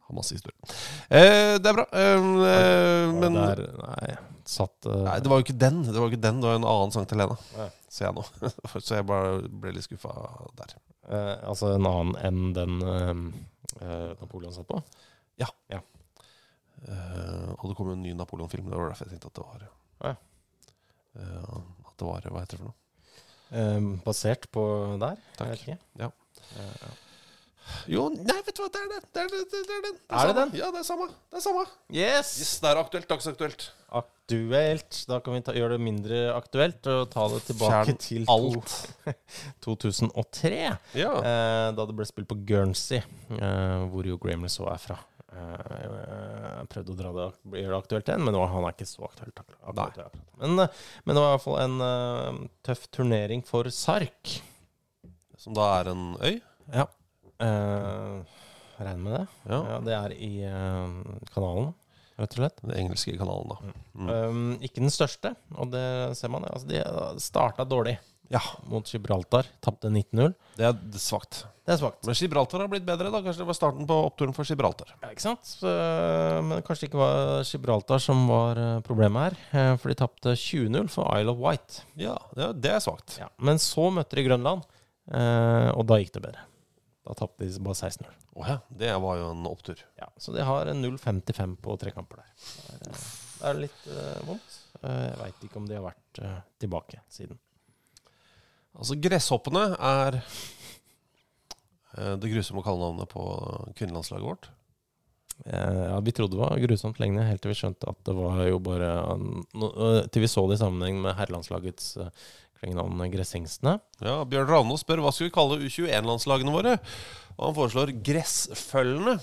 [0.06, 0.56] har masse historie.
[1.10, 1.86] Eh, det er bra.
[1.92, 5.80] Eh, eh, men der, nei, satt uh, Nei, det var jo ikke den.
[5.86, 7.06] Det var jo ikke den, det var en annen St.
[7.14, 7.66] Helena, Ja.
[7.90, 8.24] ser jeg nå.
[8.86, 10.12] så jeg bare ble litt skuffa
[10.60, 10.74] der.
[11.08, 13.12] eh, Altså en annen enn den eh,
[13.82, 14.78] eh, Napoleon satt på?
[15.42, 15.48] Ja.
[15.72, 15.80] Ja.
[16.86, 18.68] Eh, og det kom jo en ny Napoleon-film.
[18.70, 19.66] Det var derfor jeg tenkte at det var
[20.10, 20.14] Ja.
[21.16, 21.56] eh,
[21.88, 24.00] At det var Hva heter det for noe?
[24.04, 24.62] Basert på
[25.00, 25.18] der?
[25.38, 25.46] Takk.
[25.46, 25.78] Jeg vet ikke.
[26.02, 26.08] Ja.
[26.56, 26.94] Ja.
[27.90, 28.98] Jo, nei, vet du hva, det er det.
[29.14, 29.96] Det er, det, det, det er den.
[30.20, 30.52] Er det den?
[30.58, 31.06] Ja, det er samme.
[31.30, 31.64] Det er samme.
[31.90, 32.28] Yes!
[32.42, 33.08] Yes, det er aktuelt.
[33.10, 33.64] Dagsaktuelt.
[34.26, 35.04] Aktuelt.
[35.06, 38.72] Da kan vi ta, gjøre det mindre aktuelt og ta det tilbake Fjern til alt.
[39.66, 40.56] 2003.
[40.98, 41.12] Ja.
[41.20, 43.04] Eh, da det ble spilt på Guernsey,
[43.36, 44.98] eh, hvor jo Graham så er fra.
[45.30, 45.86] Eh,
[46.56, 47.28] jeg prøvde å dra det,
[47.60, 49.44] gjøre det aktuelt igjen, men nå, han er ikke så aktuelt.
[49.44, 50.20] akkurat, akkurat.
[50.42, 54.36] Men, eh, men det var i hvert fall en uh, tøff turnering for Sark.
[55.38, 56.40] Som da er en øy?
[56.72, 56.90] Ja.
[57.38, 58.26] Uh,
[58.80, 59.24] regner med det.
[59.46, 59.58] Ja.
[59.70, 61.74] Ja, det er i uh, kanalen,
[62.18, 62.60] rett og slett.
[62.64, 63.72] Den engelske kanalen, da.
[63.96, 64.10] Mm.
[64.10, 65.86] Um, ikke den største, og det
[66.18, 66.44] ser man.
[66.50, 66.82] Altså, de
[67.22, 67.98] starta dårlig
[68.32, 68.40] Ja.
[68.66, 69.46] mot Gibraltar.
[69.62, 70.32] Tapte 19-0.
[70.56, 71.44] Det er svakt.
[71.66, 72.04] Det er svakt.
[72.06, 73.20] Men Gibraltar har blitt bedre, da.
[73.22, 74.90] Kanskje det var starten på oppturen for Gibraltar.
[75.02, 75.46] Ja, ikke sant?
[75.46, 75.70] Så,
[76.46, 79.70] men kanskje det ikke var Gibraltar som var eh, problemet her.
[79.72, 81.80] eh, For de tapte 20-0 for Isle of Wight.
[81.98, 83.18] Ja, ja det er svakt.
[83.22, 83.28] Ja.
[83.38, 84.62] Men så møtte de Grønland,
[85.12, 86.46] eh, og da gikk det bedre.
[87.06, 88.14] Da tapte de bare 16-0.
[88.34, 88.56] Å ja.
[88.82, 89.82] Det var jo en opptur.
[90.00, 92.32] Ja, så de har 0-55 på tre kamper der.
[92.66, 94.56] Det er, det er litt uh, vondt.
[94.80, 97.38] Uh, jeg veit ikke om de har vært uh, tilbake siden.
[98.76, 100.20] Altså, gresshoppene er
[101.96, 103.22] det grusomme kallenavnet på
[103.78, 104.50] kvinnelandslaget vårt.
[105.44, 108.40] Eh, ja, Vi trodde det var grusomt lenge, helt til vi skjønte at det var
[108.48, 112.08] jo bare no, eh, Til vi så det i sammenheng med herrelandslagets uh,
[112.56, 113.76] klengenavn Gresshengstene.
[114.00, 116.78] Ja, Bjørn Ravno spør hva skal vi kalle U21-landslagene våre.
[117.36, 119.18] Og han foreslår Gressfølgene.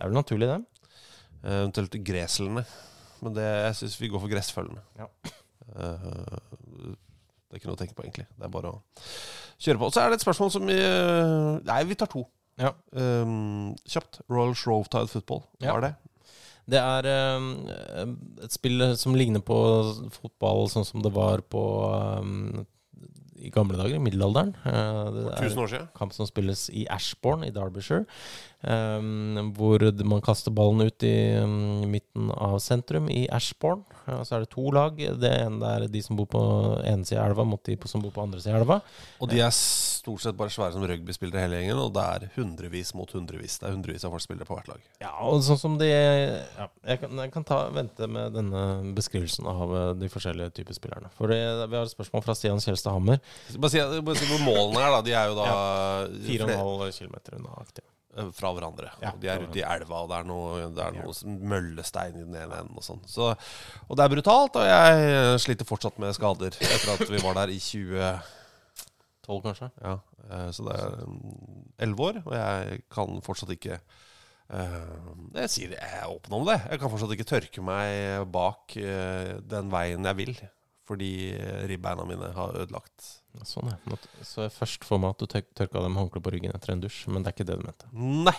[0.00, 0.86] Det er vel naturlig, det.
[1.44, 2.62] Eh, Eventuelt Greslene.
[3.20, 4.80] Men det, jeg syns vi går for Gressfølgene.
[4.96, 5.08] Ja.
[5.76, 6.06] Eh,
[7.50, 8.24] det er ikke noe å tenke på, egentlig.
[8.32, 8.78] Det er bare å
[9.60, 9.90] kjøre på.
[9.90, 12.24] Og så er det et spørsmål som vi eh, Nei, vi tar to.
[12.58, 12.72] Ja.
[12.92, 14.20] Um, kjapt.
[14.28, 15.44] Royal Shrovetide Football.
[15.60, 15.76] Hva Ja.
[15.76, 15.94] er det?
[16.70, 17.46] Det er um,
[18.44, 19.56] et spill som ligner på
[20.14, 21.62] fotball sånn som det var på
[22.20, 22.66] um,
[23.40, 24.50] i gamle dager, i middelalderen.
[24.68, 25.88] Eh, det er 1000 år siden?
[25.96, 28.04] Kamp som spilles i Ashbourne i Derbyshire.
[28.62, 33.84] Eh, hvor man kaster ballen ut i um, midten av sentrum i Ashbourne.
[34.06, 34.96] Eh, så er det to lag.
[34.96, 36.42] Det ene er de som bor på
[36.84, 38.80] ene sida av elva, mot de som bor på andre sida av elva.
[39.20, 42.94] Og de er stort sett bare svære som rugbyspillere hele gjengen, og det er hundrevis
[42.98, 43.58] mot hundrevis.
[43.60, 44.88] Det er hundrevis av spillere på hvert lag.
[45.02, 48.64] Ja, og sånn som de ja, Jeg kan, jeg kan ta, vente med denne
[48.96, 51.12] beskrivelsen av eh, de forskjellige typer spillerne.
[51.18, 53.22] For det, vi har et spørsmål fra Stian Kjelstad Hammer.
[53.56, 55.00] Bare si, bare si hvor målene er, da.
[55.06, 55.62] De er jo da ja,
[56.28, 57.86] 4,5 km unna aktiv.
[58.20, 58.90] Eh, fra hverandre.
[59.02, 62.24] Ja, de er ute i elva, og det er noe, det er noe møllestein i
[62.26, 62.76] den ene enden.
[62.78, 63.32] Og sånn så,
[63.88, 67.38] Og det er brutalt, og jeg eh, sliter fortsatt med skader etter at vi var
[67.40, 69.70] der i 2012, kanskje?
[69.82, 69.96] Ja,
[70.28, 71.02] eh, så det er
[71.86, 74.78] elleve år, og jeg kan fortsatt ikke eh,
[75.40, 76.58] Jeg sier jeg er åpen om det.
[76.70, 80.34] Jeg kan fortsatt ikke tørke meg bak den veien jeg vil,
[80.90, 81.12] fordi
[81.70, 83.19] ribbeina mine har ødelagt.
[83.46, 83.76] Sånn, ja.
[84.26, 86.80] Så jeg først for meg at du tør- tørka dem håndkle på ryggen etter en
[86.82, 87.86] dusj, men det er ikke det du mente.
[87.94, 88.34] Nei.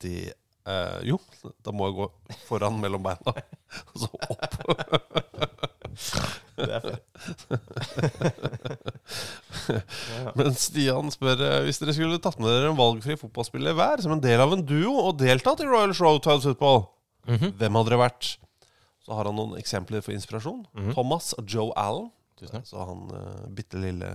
[0.00, 0.32] Det
[0.66, 1.18] eh, Jo,
[1.64, 2.06] da må jeg gå
[2.48, 3.32] foran mellom beina,
[3.92, 4.54] og så opp.
[6.58, 6.98] Det er
[10.38, 14.14] Men Stian spør eh, hvis dere skulle tatt med dere en valgfri fotballspiller hver som
[14.16, 16.80] en del av en duo og deltatt i Royal Shrovetide Football,
[17.28, 17.50] Mhm.
[17.60, 18.24] hvem hadde dere vært?
[19.04, 20.62] Så har han noen eksempler for inspirasjon.
[20.72, 20.92] Mhm.
[20.94, 22.08] Thomas og Joe Allen.
[22.38, 22.68] Tusen takk.
[22.70, 24.14] Så han uh, bitte lille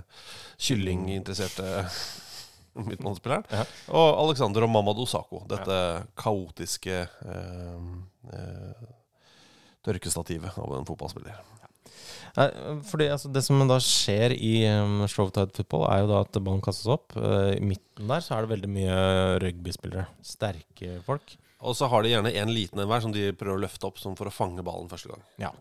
[0.57, 1.85] kyllinginteresserte
[2.89, 3.45] midtbanespilleren.
[3.51, 3.65] Ja.
[3.93, 5.43] Og Alexander og Mamadou Sako.
[5.49, 5.75] Dette
[6.17, 7.83] kaotiske eh,
[8.33, 8.87] eh,
[9.85, 11.37] tørkestativet av en fotballspiller.
[12.33, 12.47] Nei,
[12.89, 16.63] fordi altså, Det som da skjer i um, Shrovetide football, er jo da at ballen
[16.65, 17.13] kastes opp.
[17.13, 18.97] Uh, I midten der så er det veldig mye
[19.43, 20.07] rugbyspillere.
[20.25, 21.35] Sterke folk.
[21.63, 24.01] Og så har de gjerne en liten en hver som de prøver å løfte opp
[24.01, 25.23] som for å fange ballen første gang.
[25.41, 25.51] Ja.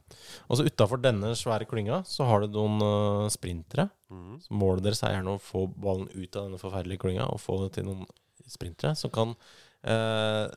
[0.49, 3.87] Og så utafor denne svære klynga så har du noen uh, sprintere.
[4.11, 4.41] Mm.
[4.43, 7.63] Så målet deres er gjerne å få ballen ut av denne forferdelige klynga og få
[7.65, 8.05] det til noen
[8.51, 10.51] sprintere som kan uh,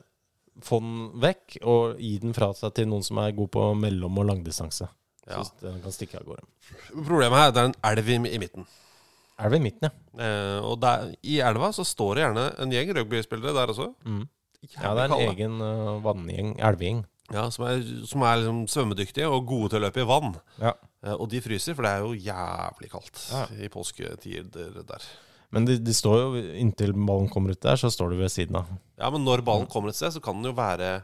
[0.66, 4.22] få den vekk og gi den fra seg til noen som er god på mellom-
[4.22, 4.88] og langdistanse.
[5.26, 5.42] Ja.
[5.42, 6.46] Så den kan stikke av gårde.
[6.94, 8.66] Problemet her er at det er en elv i, i midten.
[9.42, 10.24] Elv i midten, ja.
[10.24, 13.90] Eh, og der, i elva så står det gjerne en gjeng rugbyspillere der også.
[14.06, 14.22] Mm.
[14.76, 17.04] Ja, det er en egen uh, vanngjeng, elvegjeng.
[17.34, 20.36] Ja, som er, som er liksom svømmedyktige og gode til å løpe i vann.
[20.62, 20.72] Ja.
[21.02, 23.40] Eh, og de fryser, for det er jo jævlig kaldt Ja.
[23.66, 25.06] i påsketider der.
[25.54, 28.60] Men de, de står jo inntil ballen kommer ut der, så står de ved siden
[28.60, 28.70] av.
[28.98, 31.00] Ja, men når ballen kommer et sted, så kan den jo være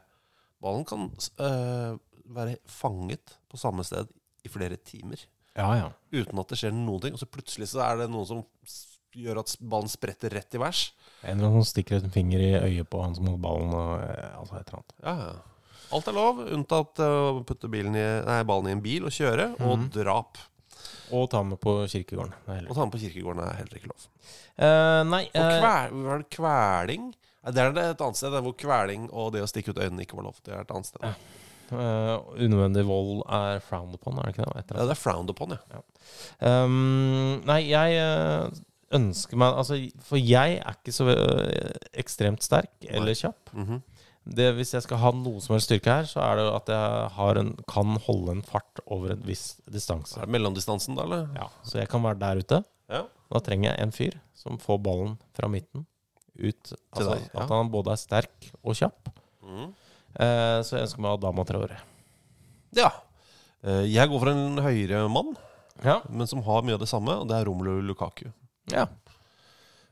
[0.63, 1.09] Ballen kan
[1.43, 1.97] eh,
[2.31, 4.07] være fanget på samme sted
[4.47, 5.19] i flere timer.
[5.59, 5.89] Ja, ja.
[6.15, 7.17] Uten at det skjer noen ting.
[7.17, 10.61] Og så plutselig så er det noen som s- gjør at ballen spretter rett i
[10.63, 10.83] værs.
[11.23, 14.03] En eller annen som stikker en finger i øyet på han som holder ballen, og
[14.03, 14.95] eh, altså et eller annet.
[15.03, 15.35] Ja, ja.
[15.93, 19.13] Alt er lov, unntatt eh, å putte bilen i, nei, ballen i en bil og
[19.13, 19.91] kjøre, og Mhm.
[19.93, 20.39] drap.
[21.13, 22.33] Og ta med på kirkegården.
[22.49, 24.07] Og er ta med på kirkegården er heller ikke lov.
[24.57, 27.11] Uh, nei Og kvel, var det kveling?
[27.53, 30.17] Det er et annet sted, der hvor kveling og det å stikke ut øynene ikke
[30.17, 30.37] var lov.
[30.47, 31.03] Det er et annet sted.
[31.03, 31.13] Ja,
[31.77, 34.63] eh, Unødvendig vold er frowned upon, er det ikke det?
[34.63, 34.89] Etter, annet.
[34.89, 35.83] det er frowned upon, ja.
[36.41, 38.61] Um, nei, jeg eh,
[38.93, 41.73] ønsker meg Altså, for jeg er ikke så eh,
[42.03, 43.53] ekstremt sterk eller kjapp.
[43.55, 43.83] Mhm.
[44.39, 47.09] det, hvis jeg skal ha noe som helst styrke her, så er det at jeg
[47.17, 50.15] har en, kan holde en fart over en viss distanse.
[50.21, 51.25] Er det mellomdistansen, da, eller?
[51.35, 52.61] Ja, Så jeg kan være der ute.
[52.93, 53.03] Ja.
[53.33, 55.87] Da trenger jeg en fyr som får ballen fra midten
[56.39, 56.73] ut.
[56.95, 57.41] Altså, deg, ja.
[57.43, 59.11] At han både er sterk og kjapp.
[59.43, 59.73] Mm.
[60.23, 61.81] Eh, så jeg ønsker meg Adama Traore.
[62.79, 62.91] Ja.
[63.65, 65.35] Eh, Jeg går for en høyere mann,
[65.85, 65.99] Ja.
[66.09, 68.29] men som har mye av det samme, og det er Romelu Lukaku.
[68.71, 68.87] Ja.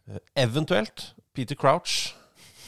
[0.07, 2.15] Eh, Eventuelt Peter Crouch.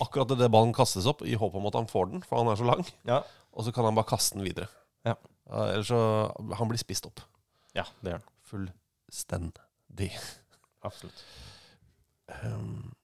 [0.02, 2.58] Akkurat idet ballen kastes opp, i håp om at han får den, for han er
[2.58, 2.82] så lang.
[3.06, 3.20] Ja.
[3.52, 4.66] Og så kan han bare kaste den videre.
[5.06, 5.14] Ja.
[5.50, 6.00] Eh, Ellers så
[6.58, 7.20] Han blir spist opp.
[7.76, 8.28] ja, det gjør han.
[8.52, 10.10] Fullstendig.
[10.82, 11.22] Absolutt.
[12.42, 12.94] Um,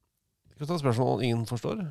[0.49, 1.83] skal vi ta et spørsmål ingen forstår?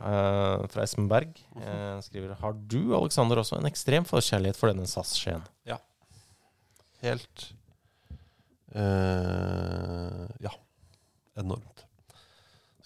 [0.00, 4.86] Eh, fra Espen Berg eh, skriver Har du, Alexander, også en ekstrem forkjærlighet for denne
[4.88, 5.42] SAS-skjeen?
[7.04, 7.59] Helt eh,
[8.74, 10.52] Ja.
[11.40, 11.84] Enormt.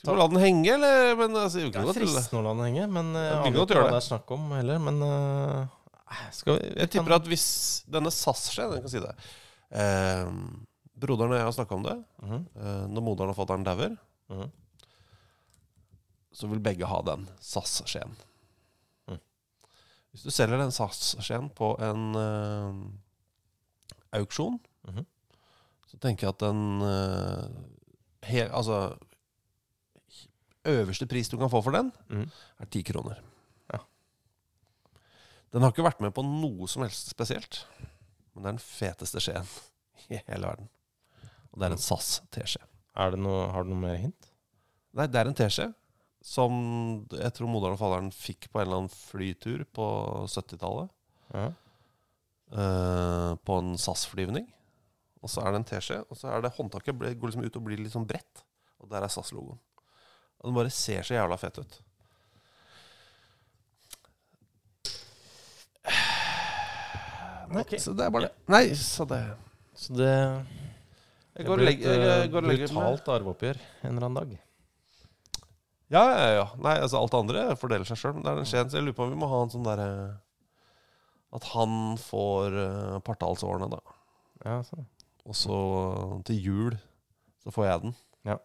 [0.04, 1.14] Skal vi la den henge, eller?
[1.16, 3.88] Men altså, Det er fristende å la den henge, men jeg eh, aner ikke hva
[3.94, 4.82] det er snakk om heller.
[4.84, 5.64] Men uh,
[6.44, 7.46] vi, Jeg tipper at hvis
[7.88, 9.14] denne SAS-skjeen Jeg kan si det.
[9.74, 10.28] Eh,
[11.00, 11.96] broderen og jeg har snakka om det.
[12.22, 12.42] Mhm.
[12.60, 13.96] Eh, når moderen og fatter'n dauer,
[14.28, 14.50] Mhm.
[16.34, 18.12] så vil begge ha den SAS-skjeen.
[19.08, 19.18] Mhm.
[20.12, 22.76] Hvis du selger den SAS-skjeen på en uh,
[24.20, 25.06] auksjon, Mhm.
[25.94, 27.44] Så tenker jeg at den eh,
[28.26, 28.96] he, Altså
[30.64, 32.24] Øverste pris du kan få for den, mm.
[32.64, 33.18] er ti kroner.
[33.68, 33.82] Ja.
[35.52, 37.66] Den har ikke vært med på noe som helst spesielt.
[38.32, 39.50] Men det er den feteste skjeen
[40.14, 40.70] i hele verden.
[41.52, 42.64] Og det er en SAS teskje.
[42.96, 44.30] er har du noe mer hint?
[44.96, 45.68] Nei, det er en teskje
[46.24, 46.54] som
[47.12, 49.86] jeg tror moderen og faderen fikk på en eller annen flytur på
[50.32, 50.88] 70-tallet.
[51.34, 51.46] Ja.
[52.54, 54.48] Uh, på en SAS-flyvning.
[55.24, 57.56] Og så er det en teskje, og så er det håndtaket ble- går liksom ut
[57.56, 58.42] og blir litt sånn bredt.
[58.84, 59.56] Og der er SAS-logoen.
[60.42, 61.78] Og den bare ser så jævla fet ut.
[67.54, 67.78] Nei, okay.
[67.78, 68.34] så det er bare det.
[68.50, 69.20] Nei, så det
[69.78, 70.10] Så det,
[71.36, 72.74] Jeg går og blir legger, jeg eh, går og legger meg.
[72.78, 74.34] brutalt arveoppgjør en eller annen dag.
[75.94, 76.44] Ja, ja, ja.
[76.64, 78.14] Nei, altså alt det andre fordeler seg sjøl.
[78.16, 79.66] Men det er den skjeen, så jeg lurer på om vi må ha en sånn
[79.66, 79.88] derre
[81.34, 83.80] At han får uh, partallsårene, da.
[84.46, 84.86] Ja, sånn.
[85.24, 85.58] Og så
[86.28, 86.76] til jul
[87.44, 87.96] så får jeg den.
[88.28, 88.38] Ja.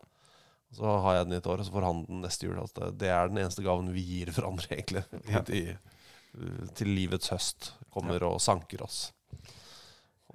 [0.76, 2.60] Så har jeg den i et år, og så får han den neste jul.
[2.62, 5.06] Altså, det er den eneste gaven vi gir hverandre, egentlig.
[5.32, 5.42] Ja.
[5.48, 5.78] Til,
[6.78, 9.08] til livets høst kommer og sanker oss.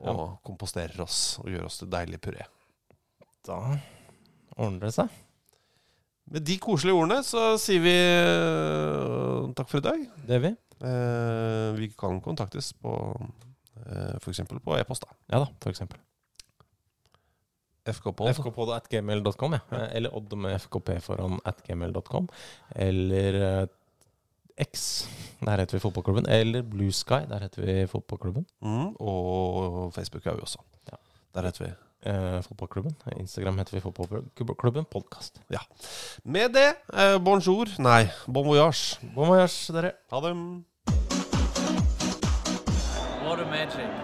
[0.05, 2.49] Og komposterer oss og gjør oss til deilig puré.
[3.47, 3.61] Da
[4.57, 5.13] ordner det seg.
[6.35, 10.07] Med de koselige ordene så sier vi øh, takk for i dag.
[10.27, 10.51] Det vi.
[10.89, 12.95] Eh, vi kan kontaktes på
[13.85, 14.41] eh, f.eks.
[14.49, 15.05] på e-post.
[15.31, 16.01] Ja da, for eksempel.
[17.93, 18.33] FKpod.
[18.35, 19.87] fkpod at gmail.com, ja.
[19.93, 22.29] Eller Odd med fkp foran at gmail.com.
[22.77, 23.67] Eller eh,
[24.65, 25.07] X,
[25.41, 26.29] der heter vi Fotballklubben.
[26.31, 28.47] Eller Blue Sky, der heter vi Fotballklubben.
[28.63, 30.63] Mm, og Facebook er vi også.
[30.93, 30.97] Ja.
[31.35, 31.73] Der heter vi.
[32.07, 32.97] Eh, fotballklubben.
[33.17, 35.41] Instagram heter vi Fotballklubben Podkast.
[35.51, 35.59] Ja.
[36.25, 39.01] Med det, eh, bonjour Nei, bon voyage.
[39.15, 39.93] Bon voyage, dere.
[40.11, 40.37] Ha det.
[43.25, 44.04] What a magic.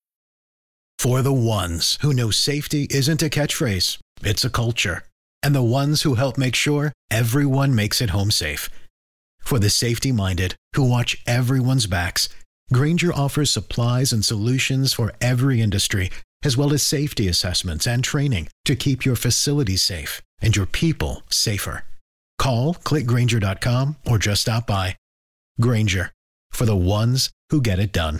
[1.01, 5.01] For the ones who know safety isn't a catchphrase, it's a culture.
[5.41, 8.69] And the ones who help make sure everyone makes it home safe.
[9.39, 12.29] For the safety minded who watch everyone's backs,
[12.71, 16.11] Granger offers supplies and solutions for every industry,
[16.43, 21.23] as well as safety assessments and training to keep your facilities safe and your people
[21.31, 21.83] safer.
[22.37, 24.95] Call clickgranger.com or just stop by.
[25.59, 26.11] Granger
[26.51, 28.19] for the ones who get it done.